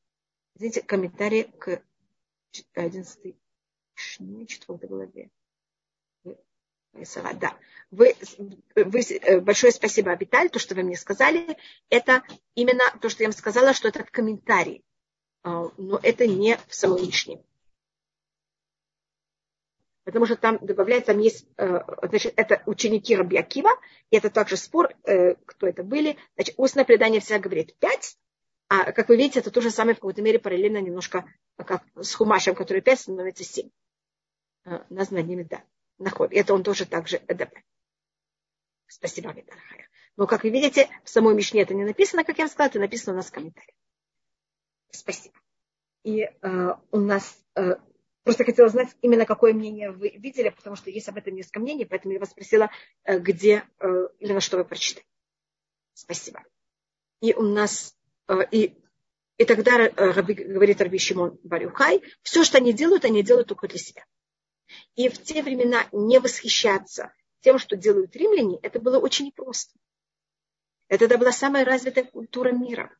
[0.57, 1.83] Извините, комментарий к
[2.75, 3.37] 11
[4.49, 5.31] четвертой главе.
[7.35, 7.57] Да.
[7.91, 8.15] Вы,
[8.77, 11.57] вы, э, большое спасибо, Абиталь, то, что вы мне сказали.
[11.89, 12.23] Это
[12.55, 14.85] именно то, что я вам сказала, что это комментарий.
[15.43, 17.43] А, но это не в Мишне.
[20.05, 23.71] Потому что там добавляется, там есть, э, значит, это ученики Раби Акива,
[24.11, 26.17] и это также спор, э, кто это были.
[26.35, 28.17] Значит, устное предание всегда говорит пять,
[28.69, 31.25] а как вы видите, это то же самое в какой-то мере параллельно немножко
[31.57, 33.71] как с Хумашем, который пять становится семь.
[34.65, 35.63] Э, Названиями, да.
[36.01, 36.33] Наход.
[36.33, 37.55] Это он тоже также ЭДП.
[38.87, 39.89] Спасибо, Виталхая.
[40.17, 42.81] Но, как вы видите, в самой Мишне это не написано, как я вам сказала, это
[42.81, 43.77] написано у нас в комментариях.
[44.91, 45.35] Спасибо.
[46.03, 47.77] И э, у нас э,
[48.25, 51.85] просто хотела знать именно какое мнение вы видели, потому что есть об этом несколько мнений,
[51.85, 52.71] поэтому я вас спросила,
[53.05, 55.07] э, где э, именно что вы прочитали.
[55.95, 56.43] Спасибо.
[57.21, 57.95] И у нас
[58.29, 58.77] э, и
[59.37, 63.69] и тогда э, Раби, говорит Раби Шимон Барюхай, все, что они делают, они делают только
[63.69, 64.05] для себя.
[64.95, 69.79] И в те времена не восхищаться тем, что делают римляне, это было очень непросто.
[70.89, 72.95] Это тогда была самая развитая культура мира.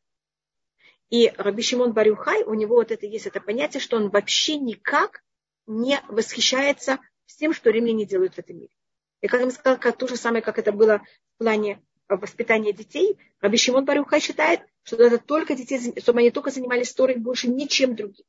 [1.09, 5.21] И Раби Шимон Барюхай, у него вот это есть это понятие, что он вообще никак
[5.67, 8.73] не восхищается всем, что римляне делают в этом мире.
[9.21, 11.01] И как я сказала, как то же самое, как это было
[11.35, 16.49] в плане воспитания детей, Раби Шимон Барюхай считает, что это только детей, чтобы они только
[16.49, 18.25] занимались историей, больше ничем другим.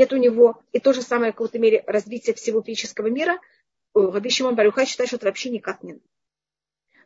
[0.00, 3.38] Нет у него и то же самое в какой-то мере развитие всего физического мира.
[3.92, 6.04] Раби Шимон Барюхай считает, что это вообще никак не надо.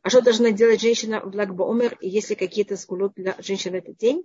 [0.03, 4.25] А что должна делать женщина в Лагбаумер, если какие-то скулот для женщин в этот день?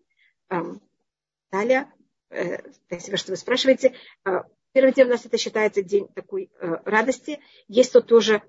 [1.52, 1.92] Далее,
[2.30, 3.96] э, спасибо, что вы спрашиваете.
[4.24, 7.40] А, первый день у нас это считается день такой э, радости.
[7.68, 8.44] Есть то тоже,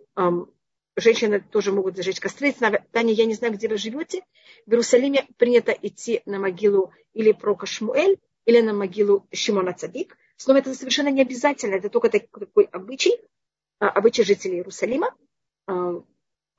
[0.97, 2.53] женщины тоже могут зажечь костры.
[2.53, 4.23] Таня, я не знаю, где вы живете.
[4.66, 10.16] В Иерусалиме принято идти на могилу или Прока Шмуэль, или на могилу Шимона Цадик.
[10.36, 13.12] Снова это совершенно не обязательно, это только такой обычай,
[13.78, 15.14] а, обычай жителей Иерусалима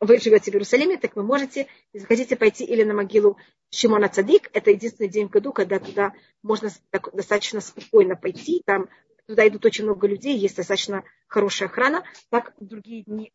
[0.01, 3.37] вы живете в Иерусалиме, так вы можете, если хотите пойти или на могилу
[3.69, 6.69] Шимона Цадик, это единственный день в году, когда туда можно
[7.13, 8.89] достаточно спокойно пойти, там
[9.27, 13.31] туда идут очень много людей, есть достаточно хорошая охрана, так в другие дни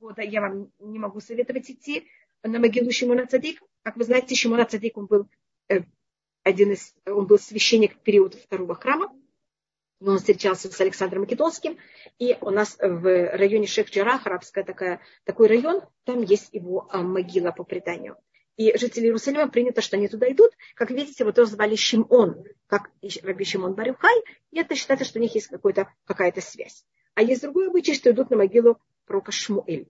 [0.00, 2.08] года я вам не могу советовать идти
[2.42, 3.62] на могилу Шимона Цадик.
[3.82, 5.28] Как вы знаете, Шимона Цадик, он был
[5.68, 5.82] э,
[6.42, 9.12] один из, он был священник в период второго храма,
[10.02, 11.76] он встречался с Александром Македонским,
[12.18, 17.50] и у нас в районе Шех-Джарах, арабская такая, такой район, там есть его а, могила
[17.50, 18.16] по преданию.
[18.56, 20.52] И жители Иерусалима принято, что они туда идут.
[20.74, 22.90] Как видите, вот его звали Шимон, как
[23.22, 25.48] Раби Шимон Барюхай, и это считается, что у них есть
[26.04, 26.84] какая-то связь.
[27.14, 29.88] А есть другой обычай, что идут на могилу пророка Шмуэль.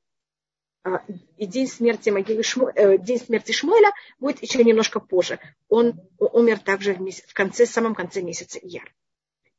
[0.83, 1.05] А,
[1.37, 5.39] и день смерти, могилы Шму, э, день смерти Шмуэля будет еще немножко позже.
[5.69, 8.91] Он умер также в, месяц, в конце, в самом конце месяца Яр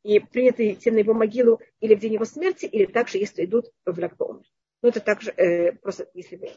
[0.03, 3.71] и принято идти на его могилу или в день его смерти, или также, если идут
[3.85, 4.45] в Лагбаумер.
[4.81, 6.51] Ну, это также э, просто, если вы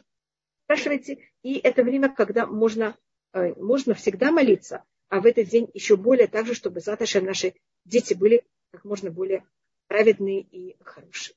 [0.63, 1.19] спрашиваете.
[1.43, 2.97] И это время, когда можно,
[3.33, 7.53] э, можно всегда молиться, а в этот день еще более также, чтобы завтра наши
[7.85, 9.45] дети были как можно более
[9.87, 11.35] праведные и хорошие.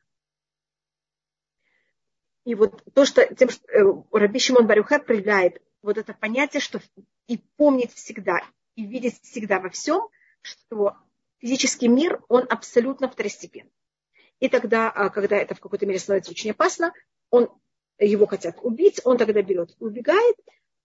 [2.49, 6.81] И вот то, что тем, что э, Раби Шимон Барюха проявляет вот это понятие, что
[7.27, 8.41] и помнить всегда,
[8.75, 10.09] и видеть всегда во всем,
[10.41, 10.97] что
[11.41, 13.71] физический мир, он абсолютно второстепенный.
[14.41, 16.95] И тогда, а, когда это в какой-то мере становится очень опасно,
[17.29, 17.51] он,
[17.99, 20.37] его хотят убить, он тогда берет и убегает.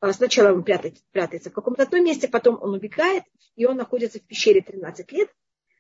[0.01, 3.23] А, сначала он прятает, прятается в каком-то том месте, потом он убегает,
[3.55, 5.33] и он находится в пещере 13 лет,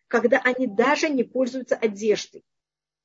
[0.07, 2.45] когда они даже не пользуются одеждой.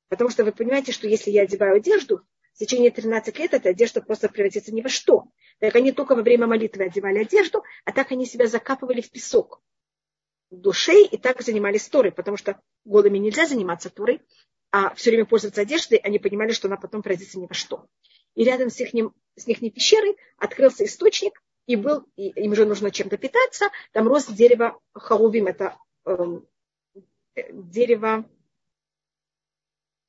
[0.07, 2.25] Потому что вы понимаете, что если я одеваю одежду,
[2.59, 5.29] в течение 13 лет эта одежда просто превратится ни во что.
[5.59, 9.61] Так они только во время молитвы одевали одежду, а так они себя закапывали в песок
[10.49, 14.21] душей и так занимались Торой, потому что голыми нельзя заниматься Торой,
[14.71, 17.87] а все время пользоваться одеждой, они понимали, что она потом превратится ни во что.
[18.35, 18.89] И рядом с их,
[19.35, 24.25] с их пещерой открылся источник, и был, и им же нужно чем-то питаться, там рос
[24.25, 26.45] дерево хаувим, это эм,
[27.53, 28.29] дерево,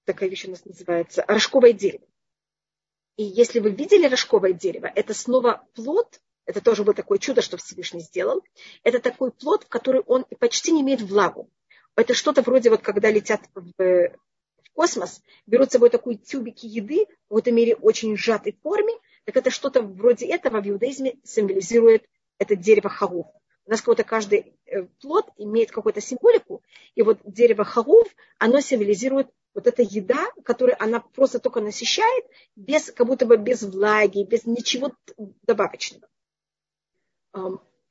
[0.04, 2.09] такая вещь у нас называется, рожковое дерево.
[3.20, 7.58] И если вы видели рожковое дерево, это снова плод, это тоже было такое чудо, что
[7.58, 8.42] Всевышний сделал.
[8.82, 11.50] Это такой плод, в который он почти не имеет влагу.
[11.96, 14.10] Это что-то вроде вот когда летят в,
[14.72, 18.94] космос, берут с собой такие тюбики еды, в этой мере очень сжатой форме,
[19.26, 22.06] так это что-то вроде этого в иудаизме символизирует
[22.38, 23.26] это дерево хагув.
[23.66, 26.62] У нас какой-то каждый э, плод имеет какую-то символику,
[26.94, 28.08] и вот дерево хагув,
[28.38, 32.24] оно символизирует вот эта еда, которую она просто только насыщает,
[32.56, 34.92] без, как будто бы без влаги, без ничего
[35.42, 36.08] добавочного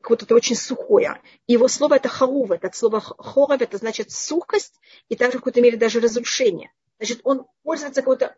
[0.07, 1.22] вот это очень сухое.
[1.47, 4.80] Его слово это хаув, это слово хоров, это значит сухость
[5.10, 6.72] и также в какой-то мере даже разрушение.
[6.97, 8.36] Значит, он пользуется какой-то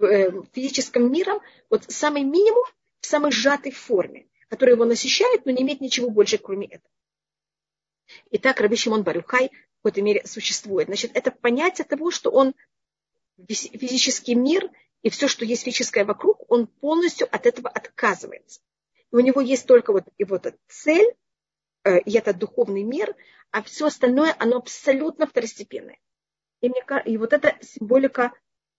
[0.00, 2.64] э, физическим миром, вот самый минимум
[3.00, 6.90] в самой сжатой форме, которая его насыщает, но не имеет ничего больше, кроме этого.
[8.30, 9.50] И так Раби Шимон Барюхай
[9.82, 10.86] какой-то мере существует.
[10.86, 12.54] Значит, это понятие того, что он
[13.48, 14.70] физический мир
[15.02, 18.60] и все, что есть физическое вокруг, он полностью от этого отказывается
[19.12, 21.14] у него есть только вот и вот цель,
[21.84, 23.14] э, и это духовный мир,
[23.50, 25.98] а все остальное, оно абсолютно второстепенное.
[26.60, 28.32] И, мне, и вот эта символика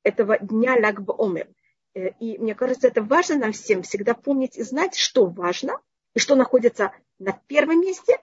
[0.03, 1.49] этого дня Лагба Омер.
[1.93, 5.79] Э, и мне кажется, это важно нам всем всегда помнить и знать, что важно,
[6.13, 8.17] и что находится на первом месте,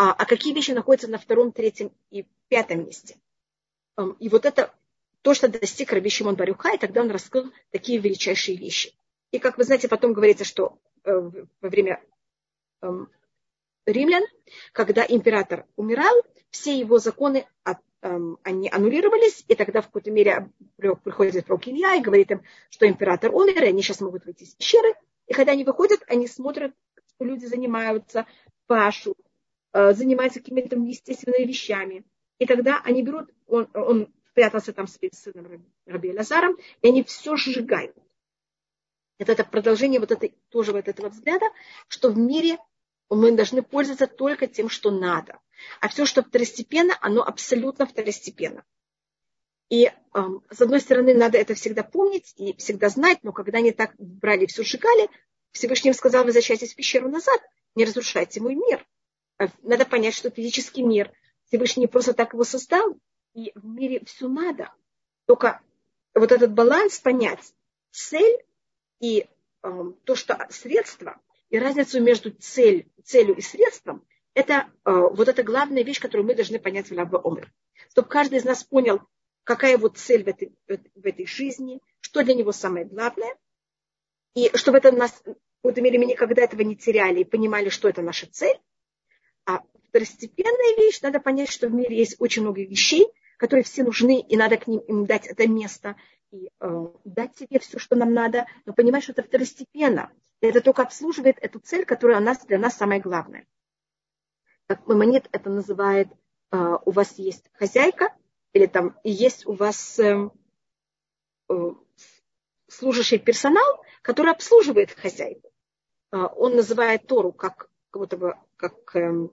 [0.00, 3.16] а, а какие вещи находятся на втором, третьем и пятом месте.
[4.18, 4.72] И вот это
[5.22, 8.94] то, что достиг Раби Шимон Барюха, и тогда он раскрыл такие величайшие вещи.
[9.30, 11.30] И, как вы знаете, потом говорится, что Э,
[11.60, 12.00] во время
[13.86, 14.22] римлян,
[14.72, 16.14] когда император умирал,
[16.50, 17.46] все его законы
[18.02, 23.34] они аннулировались, и тогда в какой-то мере приходит пророк Илья и говорит им, что император
[23.34, 24.94] умер, и они сейчас могут выйти из пещеры.
[25.26, 26.74] И когда они выходят, они смотрят,
[27.08, 28.26] что люди занимаются,
[28.66, 29.16] пашу,
[29.72, 32.04] э, занимаются какими-то естественными вещами.
[32.38, 37.36] И тогда они берут, он, он прятался там с сыном Раби Лазаром, и они все
[37.36, 37.94] сжигают.
[39.18, 41.46] Это, это продолжение вот этой, тоже вот этого взгляда,
[41.88, 42.58] что в мире
[43.10, 45.38] мы должны пользоваться только тем, что надо.
[45.80, 48.64] А все, что второстепенно, оно абсолютно второстепенно.
[49.68, 49.92] И э,
[50.50, 54.46] с одной стороны, надо это всегда помнить и всегда знать, но когда они так брали
[54.46, 55.10] все сжигали,
[55.52, 57.40] Всевышний им сказал, возвращайтесь в пещеру назад,
[57.74, 58.86] не разрушайте мой мир.
[59.62, 61.12] Надо понять, что физический мир,
[61.46, 62.96] Всевышний просто так его создал,
[63.34, 64.72] и в мире все надо.
[65.26, 65.60] Только
[66.14, 67.54] вот этот баланс понять,
[67.90, 68.44] цель
[69.00, 69.26] и
[69.62, 75.42] э, то, что средство, и разницу между цель, целью и средством, это э, вот эта
[75.42, 77.52] главная вещь, которую мы должны понять в Лабба Омер.
[77.90, 79.00] Чтобы каждый из нас понял,
[79.44, 83.36] какая его цель в этой, в этой жизни, что для него самое главное.
[84.34, 85.22] И чтобы это нас,
[85.62, 88.58] какой-то мере, мы никогда этого не теряли и понимали, что это наша цель.
[89.46, 94.20] А второстепенная вещь, надо понять, что в мире есть очень много вещей, которые все нужны,
[94.20, 95.96] и надо к ним им дать это место,
[96.30, 100.12] и э, дать себе все, что нам надо, но понимать, что это второстепенно.
[100.40, 103.46] Это только обслуживает эту цель, которая у нас, для нас самая главная
[104.70, 106.06] как Мамонет это называет,
[106.52, 108.14] а, у вас есть хозяйка,
[108.52, 110.32] или там есть у вас эм,
[111.48, 111.72] э,
[112.68, 115.50] служащий персонал, который обслуживает хозяйку.
[116.12, 119.32] А, он называет Тору как, как будто бы, как эм,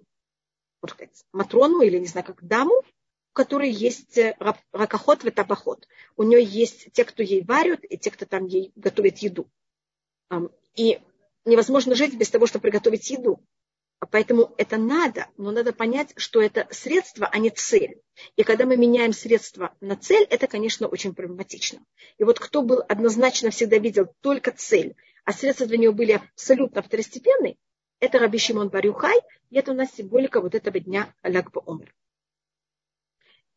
[0.87, 4.37] сказать, Матрону или, не знаю, как даму, у которой есть э,
[4.71, 5.85] ракоход и табаход.
[6.15, 9.49] У нее есть те, кто ей варят, и те, кто там ей готовит еду.
[10.75, 11.01] И
[11.43, 13.43] невозможно жить без того, чтобы приготовить еду.
[13.99, 17.99] А поэтому это надо, но надо понять, что это средство, а не цель.
[18.35, 21.83] И когда мы меняем средство на цель, это, конечно, очень проблематично.
[22.17, 26.81] И вот кто был однозначно всегда видел только цель, а средства для него были абсолютно
[26.83, 27.57] второстепенные,
[27.99, 29.19] это Раби Шимон Барюхай,
[29.49, 31.93] и это у нас символика вот этого дня Лягба Омер.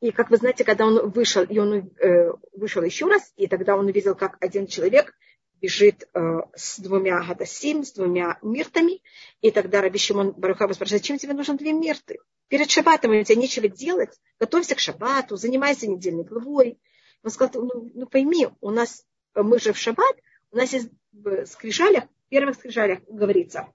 [0.01, 3.77] И, как вы знаете, когда он вышел, и он э, вышел еще раз, и тогда
[3.77, 5.15] он увидел, как один человек
[5.61, 9.03] бежит э, с двумя гадасим, с двумя миртами.
[9.43, 12.19] И тогда Раби Шимон Барухаба спрашивает, зачем тебе нужны две мирты?
[12.49, 14.19] Перед шаббатом у тебя нечего делать.
[14.39, 16.79] Готовься к шаббату, занимайся недельной главой.
[17.23, 20.17] Он сказал, ну, ну пойми, у нас, мы же в шаббат,
[20.51, 23.69] у нас есть в скрижалях, в первых скрижалях говорится,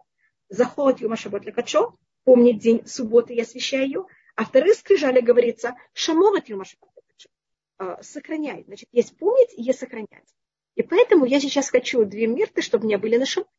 [0.56, 4.06] заход юма шаббат лекачо, помнить день субботы, я освящаю ее.
[4.36, 8.64] А в вторых скрижалях говорится, шамоват юма шаббат лекачо, сохраняй.
[8.66, 10.36] Значит, есть помнить и есть сохранять.
[10.76, 13.49] И поэтому я сейчас хочу две мирты, чтобы у меня были на шаббат.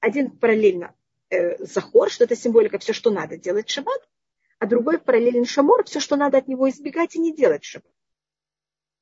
[0.00, 0.94] Один параллельно
[1.30, 4.08] э, захор, что это символика, все, что надо делать в шаббат,
[4.58, 7.92] а другой параллельно шамор, все, что надо от него избегать и не делать в шаббат.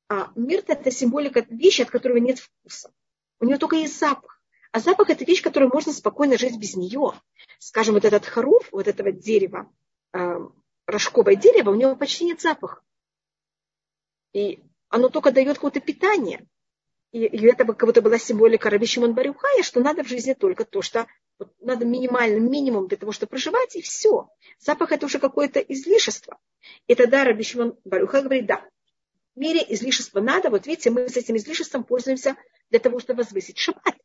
[0.09, 2.93] А мирт это символика вещи, от которого нет вкуса.
[3.39, 4.32] У нее только есть запах.
[4.73, 7.13] А запах это вещь, которую можно спокойно жить без нее.
[7.59, 9.71] Скажем, вот этот харуф, вот этого дерева,
[10.13, 10.39] э,
[10.87, 12.81] рожковое дерево, у него почти нет запаха.
[14.33, 16.47] И оно только дает какое-то питание.
[17.11, 20.81] И, и это как будто была символика Раби Барюхая, что надо в жизни только то,
[20.81, 21.05] что
[21.37, 24.27] вот, надо минимальный минимум для того, чтобы проживать, и все.
[24.57, 26.39] Запах это уже какое-то излишество.
[26.87, 28.67] И тогда Раби Шимон Барюхай говорит, да,
[29.35, 32.35] в мире излишества надо, вот видите, мы с этим излишеством пользуемся
[32.71, 33.95] для того, чтобы возвысить шаббат.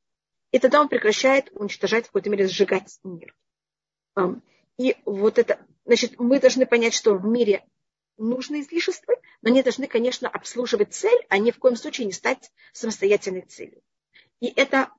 [0.51, 3.35] И тогда он прекращает уничтожать, в какой-то мере сжигать мир.
[4.79, 7.65] И вот это, значит, мы должны понять, что в мире
[8.17, 12.51] нужны излишества, но они должны, конечно, обслуживать цель, а ни в коем случае не стать
[12.73, 13.83] самостоятельной целью.
[14.41, 14.91] И это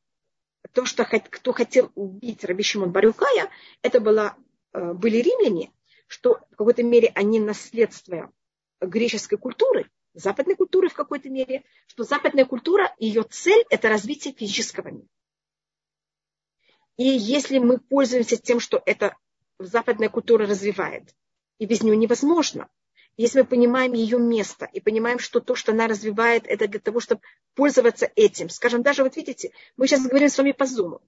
[0.73, 3.49] то, что кто хотел убить Раби Шимон Барюкая,
[3.81, 4.35] это было,
[4.73, 5.71] э, были римляне,
[6.07, 8.31] что в какой-то мере они наследство
[8.81, 14.89] греческой культуры, западной культуры в какой-то мере, что западная культура, ее цель– это развитие физического
[14.89, 15.07] мира.
[16.99, 19.15] И если мы пользуемся тем, что это
[19.57, 21.15] западная культура развивает,
[21.57, 22.67] и без нее невозможно,
[23.15, 26.99] если мы понимаем ее место и понимаем, что то, что она развивает, это для того,
[26.99, 27.21] чтобы
[27.55, 28.49] пользоваться этим.
[28.49, 30.99] Скажем, даже вот видите, мы сейчас говорим с вами по зуму.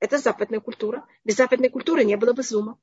[0.00, 1.06] Это западная культура.
[1.22, 2.76] Без западной культуры не было бы зума.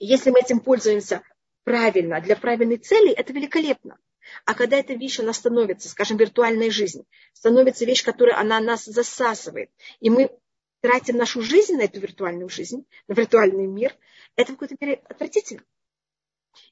[0.00, 1.22] И если мы этим пользуемся
[1.62, 3.98] правильно, для правильной цели, это великолепно.
[4.46, 7.04] А когда эта вещь, она становится, скажем, виртуальная жизнь,
[7.34, 9.70] становится вещь, которая она нас засасывает,
[10.00, 10.36] и мы
[10.80, 13.94] тратим нашу жизнь на эту виртуальную жизнь, на виртуальный мир,
[14.36, 15.62] это в какой-то мере отвратительно.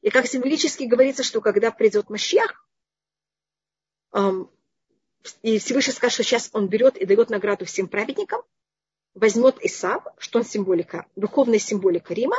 [0.01, 2.67] И как символически говорится, что когда придет Машьях,
[5.43, 8.43] и Всевышний скажет, что сейчас он берет и дает награду всем праведникам,
[9.15, 12.39] возьмет Исав, что он символика, духовная символика Рима,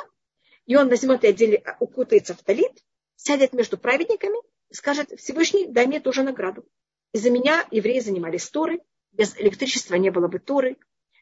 [0.66, 2.84] и он возьмет и отдели, укутается в талит,
[3.16, 4.40] сядет между праведниками
[4.72, 6.66] скажет, Всевышний, дай мне тоже награду.
[7.14, 10.78] Из-за меня евреи занимались Торы, без электричества не было бы Торы,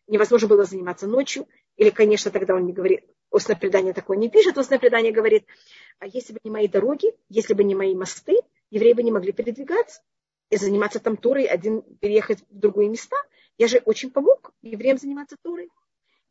[0.07, 4.57] невозможно было заниматься ночью, или, конечно, тогда он не говорит, устное предание такое не пишет,
[4.57, 5.45] устное предание говорит,
[5.99, 8.37] а если бы не мои дороги, если бы не мои мосты,
[8.69, 10.01] евреи бы не могли передвигаться
[10.49, 13.17] и заниматься там Торой, один переехать в другие места.
[13.57, 15.69] Я же очень помог евреям заниматься Торой.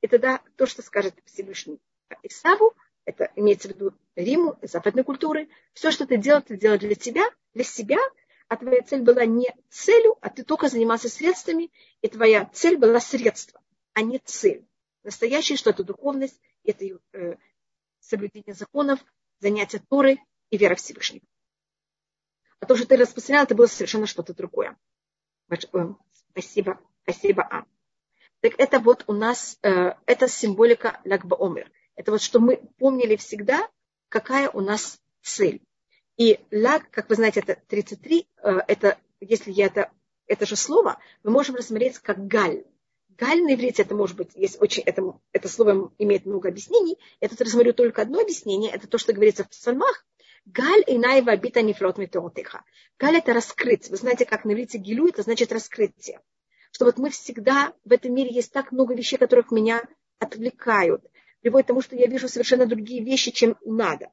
[0.00, 1.78] И тогда то, что скажет Всевышний
[2.22, 2.74] Исаву,
[3.04, 7.24] это имеется в виду Риму, западной культуры, все, что ты делал, ты делал для тебя,
[7.54, 7.98] для себя,
[8.48, 11.70] а твоя цель была не целью, а ты только занимался средствами,
[12.02, 13.60] и твоя цель была средство,
[13.96, 14.68] а не цель.
[15.04, 16.84] Настоящее что-то духовность, это
[17.14, 17.36] э,
[17.98, 19.00] соблюдение законов,
[19.40, 20.18] занятие Торы
[20.50, 21.24] и вера Всевышнего.
[22.60, 24.76] А то, что ты распространял, это было совершенно что-то другое.
[25.48, 25.56] Э,
[26.12, 27.64] спасибо, спасибо, А.
[28.40, 31.72] Так это вот у нас, э, это символика Лягба Омер.
[31.94, 33.66] Это вот что мы помнили всегда,
[34.10, 35.62] какая у нас цель.
[36.18, 39.90] И ляг, как вы знаете, это 33, э, это, если я это,
[40.26, 42.66] это же слово, мы можем рассмотреть как галь.
[43.18, 46.98] Галь на иврите, это может быть, есть очень, это, это слово имеет много объяснений.
[47.20, 50.06] Я тут рассмотрю только одно объяснение, это то, что говорится в псалмах.
[50.44, 52.62] Галь и наева бита нефрот метеотеха.
[52.98, 53.88] Галь это раскрыть.
[53.88, 56.20] Вы знаете, как на иврите гилю, это значит раскрытие.
[56.70, 59.82] Что вот мы всегда, в этом мире есть так много вещей, которых меня
[60.18, 61.04] отвлекают.
[61.40, 64.10] Приводит к тому, что я вижу совершенно другие вещи, чем надо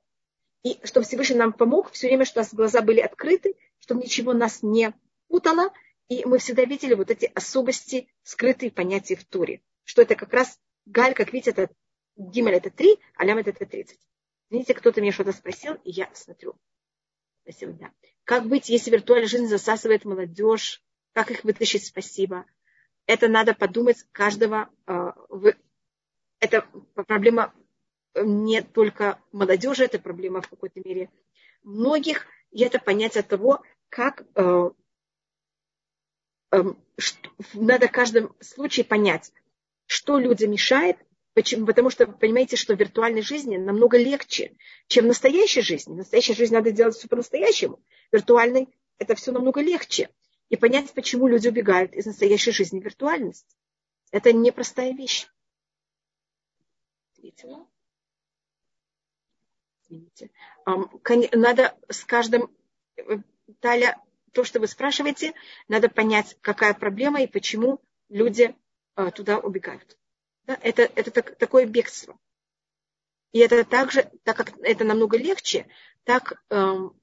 [0.64, 4.34] и чтобы Всевышний нам помог все время, что у нас глаза были открыты, чтобы ничего
[4.34, 4.94] нас не
[5.28, 5.72] путало,
[6.10, 9.62] и мы всегда видели вот эти особости, скрытые понятия в Туре.
[9.84, 11.70] Что это как раз Галь, как видите, это
[12.16, 13.98] Гимель это 3, а Лям это 30.
[14.50, 16.56] Извините, кто-то меня что-то спросил, и я смотрю.
[17.44, 17.92] Спасибо, да.
[18.24, 20.82] Как быть, если виртуальная жизнь засасывает молодежь?
[21.14, 21.86] Как их вытащить?
[21.86, 22.46] Спасибо.
[23.06, 24.70] Это надо подумать каждого.
[24.86, 25.16] А,
[26.40, 26.68] это
[27.08, 27.54] проблема
[28.16, 31.10] не только молодежи, это проблема в какой-то мере
[31.64, 34.70] многих, и это понятие того, как э, э,
[37.54, 39.32] надо в каждом случае понять,
[39.86, 40.98] что людям мешает,
[41.34, 44.56] почему, потому что понимаете, что в виртуальной жизни намного легче,
[44.88, 45.94] чем в настоящей жизни.
[45.94, 47.78] В настоящей жизни надо делать все по-настоящему.
[48.12, 50.10] В виртуальной это все намного легче.
[50.50, 53.48] И понять, почему люди убегают из настоящей жизни в виртуальность.
[54.12, 55.28] Это непростая вещь.
[57.14, 57.66] Ответила
[59.94, 60.30] извините.
[61.36, 62.50] Надо с каждым,
[62.98, 63.18] э,
[63.60, 64.02] Таля,
[64.34, 65.34] то, что вы спрашиваете,
[65.68, 68.56] надо понять, какая проблема и почему люди
[68.96, 69.98] э, туда убегают.
[70.46, 72.18] Да, это это так, такое бегство.
[73.32, 75.68] И это также, так как это намного легче,
[76.04, 77.00] так эм,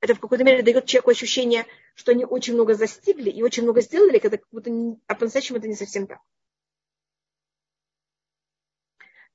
[0.00, 3.80] это в какой-то мере дает человеку ощущение, что они очень много застигли и очень много
[3.80, 4.70] сделали, когда как будто,
[5.06, 6.20] а по-настоящему это не совсем так.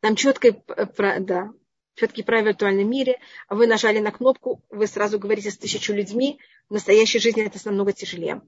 [0.02, 1.52] Там четко, э, да,
[1.96, 3.20] все-таки про виртуальном мире,
[3.50, 6.39] вы нажали на кнопку, вы сразу говорите с тысячу людьми,
[6.70, 8.41] в настоящей жизни это намного тяжелее.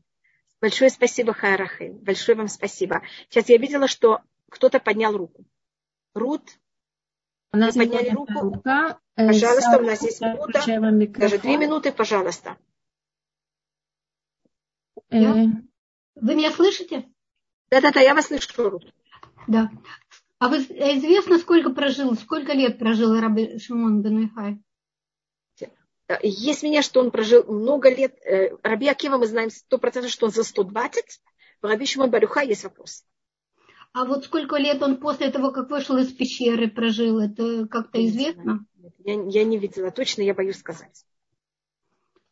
[0.60, 1.89] Большое спасибо, Хайрахи.
[1.89, 3.02] Большое вам спасибо.
[3.30, 5.45] Сейчас я видела, что кто-то поднял руку.
[6.14, 6.43] Рут,
[7.52, 8.34] у нас подняли руку.
[8.39, 9.00] Рука.
[9.16, 10.64] Э, пожалуйста, у нас есть минута.
[11.20, 12.58] Даже две минуты, пожалуйста.
[15.10, 15.45] Э,
[16.16, 17.08] вы меня слышите?
[17.70, 18.93] Да-да-да, я вас слышу, Рут.
[19.48, 19.70] Да.
[20.40, 24.60] А вы э, известно, сколько прожил, сколько лет прожил Раби Шимон бен Ихай?
[26.22, 28.18] Есть меня, что он прожил много лет.
[28.24, 31.04] Э, Раби Акива мы знаем сто процентов, что он за 120.
[31.62, 33.04] Раби Шимон Барюха есть вопрос.
[33.94, 38.66] А вот сколько лет он после того, как вышел из пещеры, прожил, это как-то известно?
[39.00, 41.04] Я, я не видела точно, я боюсь сказать.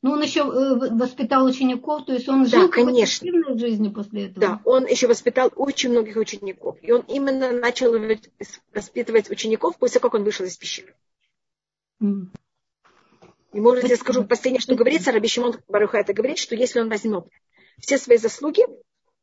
[0.02, 3.28] Но он еще э, воспитал учеников, то есть он жил да, конечно.
[3.28, 4.40] активной жизнью после этого.
[4.40, 6.78] Да, он еще воспитал очень многих учеников.
[6.82, 7.94] И он именно начал
[8.74, 10.96] воспитывать учеников после того, как он вышел из пещеры.
[12.02, 12.28] Mm.
[13.54, 16.90] И, может, я скажу последнее, что говорится, Раби Шимон Баруха это говорит, что если он
[16.90, 17.26] возьмет
[17.80, 18.66] все свои заслуги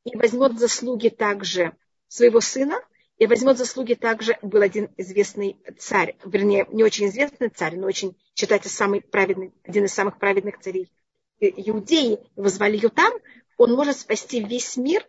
[0.04, 1.76] и возьмет заслуги также
[2.08, 2.80] своего сына,
[3.22, 8.16] и возьмет заслуги также был один известный царь, вернее, не очень известный царь, но очень
[8.34, 10.90] считается самый праведный, один из самых праведных царей
[11.38, 13.12] Иудеи, его звали Ютам,
[13.58, 15.08] он может спасти весь мир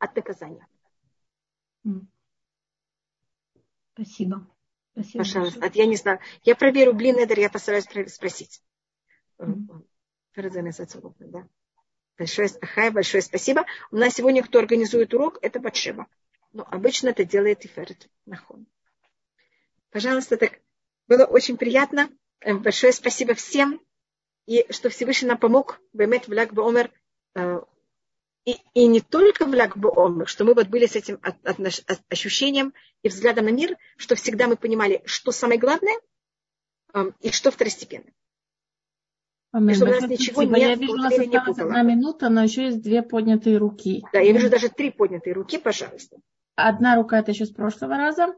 [0.00, 0.68] от наказания.
[3.94, 4.46] Спасибо.
[4.92, 5.60] Спасибо Пожалуйста.
[5.60, 5.84] Большое.
[5.84, 6.18] Я не знаю.
[6.42, 8.62] Я проверю Блинедер, я постараюсь спросить.
[9.38, 9.82] Mm.
[11.20, 11.48] Да.
[12.18, 13.64] Большое, хай, большое спасибо.
[13.90, 16.06] У нас сегодня кто организует урок, это Батшева.
[16.52, 18.66] Но обычно это делает Тиферет Нахон.
[19.90, 20.60] Пожалуйста, так
[21.08, 22.10] было очень приятно.
[22.40, 23.80] Э, большое спасибо всем.
[24.46, 26.90] И что Всевышний нам помог, Бемет в Омер,
[27.34, 27.60] э,
[28.44, 32.02] и, и не только в Омер, что мы вот были с этим от, от, от,
[32.08, 35.98] ощущением и взглядом на мир, что всегда мы понимали, что самое главное
[36.94, 38.10] э, и что второстепенно.
[39.52, 39.74] Амин.
[39.74, 42.80] чтобы у нас ничего нет, я вижу, у нас осталась одна минута, но еще есть
[42.80, 44.02] две поднятые руки.
[44.12, 46.16] Да, я вижу даже три поднятые руки, пожалуйста.
[46.54, 48.34] Одна рука это еще с прошлого раза.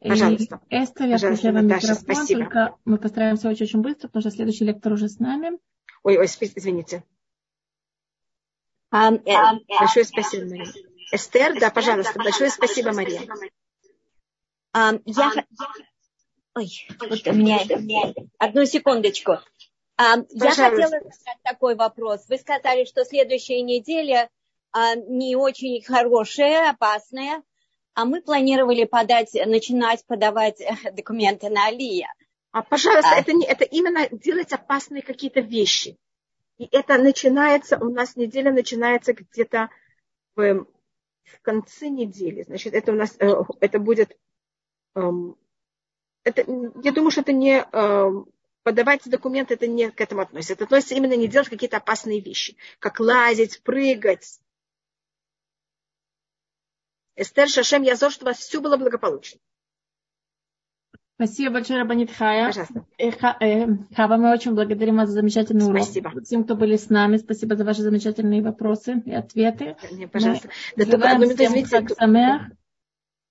[0.00, 0.60] Пожалуйста.
[0.70, 2.40] И Эстер, я включаю микрофон, спасибо.
[2.40, 5.58] только мы постараемся очень-очень быстро, потому что следующий лектор уже с нами.
[6.02, 7.04] Ой, ой, извините.
[8.92, 10.72] Um, um, большое спасибо, Мария.
[11.12, 13.20] Эстер, да, пожалуйста, большое спасибо, Мария.
[14.74, 15.32] Um, я...
[16.54, 17.60] Ой, вот у меня...
[18.38, 19.32] Одну секундочку.
[20.00, 22.26] Um, я хотела задать такой вопрос.
[22.28, 24.30] Вы сказали, что следующая неделя
[24.74, 27.42] uh, не очень хорошая, опасная,
[27.94, 32.12] а мы планировали подать, начинать подавать э, документы на Алия.
[32.52, 33.20] А, пожалуйста, а...
[33.20, 35.96] Это, не, это именно делать опасные какие-то вещи.
[36.58, 39.70] И это начинается, у нас неделя начинается где-то
[40.36, 40.66] в,
[41.24, 42.42] в конце недели.
[42.42, 44.16] Значит, это у нас, э, это будет,
[44.94, 45.36] эм,
[46.24, 46.44] это,
[46.82, 48.26] я думаю, что это не, эм,
[48.62, 50.54] подавать документы, это не к этому относится.
[50.54, 54.40] Это относится именно не делать какие-то опасные вещи, как лазить, прыгать.
[57.16, 59.40] Эстер Шашем Язор, чтобы у вас все было благополучно.
[61.16, 62.50] Спасибо большое, Рабанит Хая.
[62.96, 65.82] Э, э, Хава, мы очень благодарим вас за замечательный урок.
[65.82, 66.12] Спасибо.
[66.22, 69.76] Всем, кто были с нами, спасибо за ваши замечательные вопросы и ответы.
[69.90, 70.48] Не, пожалуйста.
[70.76, 72.56] Мы да только одну минуту, извините.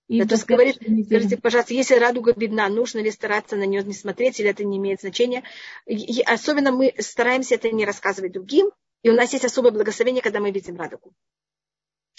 [0.08, 4.40] И это говорит, скажите, пожалуйста, если радуга видна, нужно ли стараться на нее не смотреть,
[4.40, 5.44] или это не имеет значения?
[5.88, 8.70] И особенно мы стараемся это не рассказывать другим,
[9.02, 11.12] и у нас есть особое благословение, когда мы видим радугу.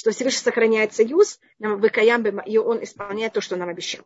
[0.00, 4.02] Что Всевышний сохраняет союз, нам выкаям, и он исполняет то, что нам обещал.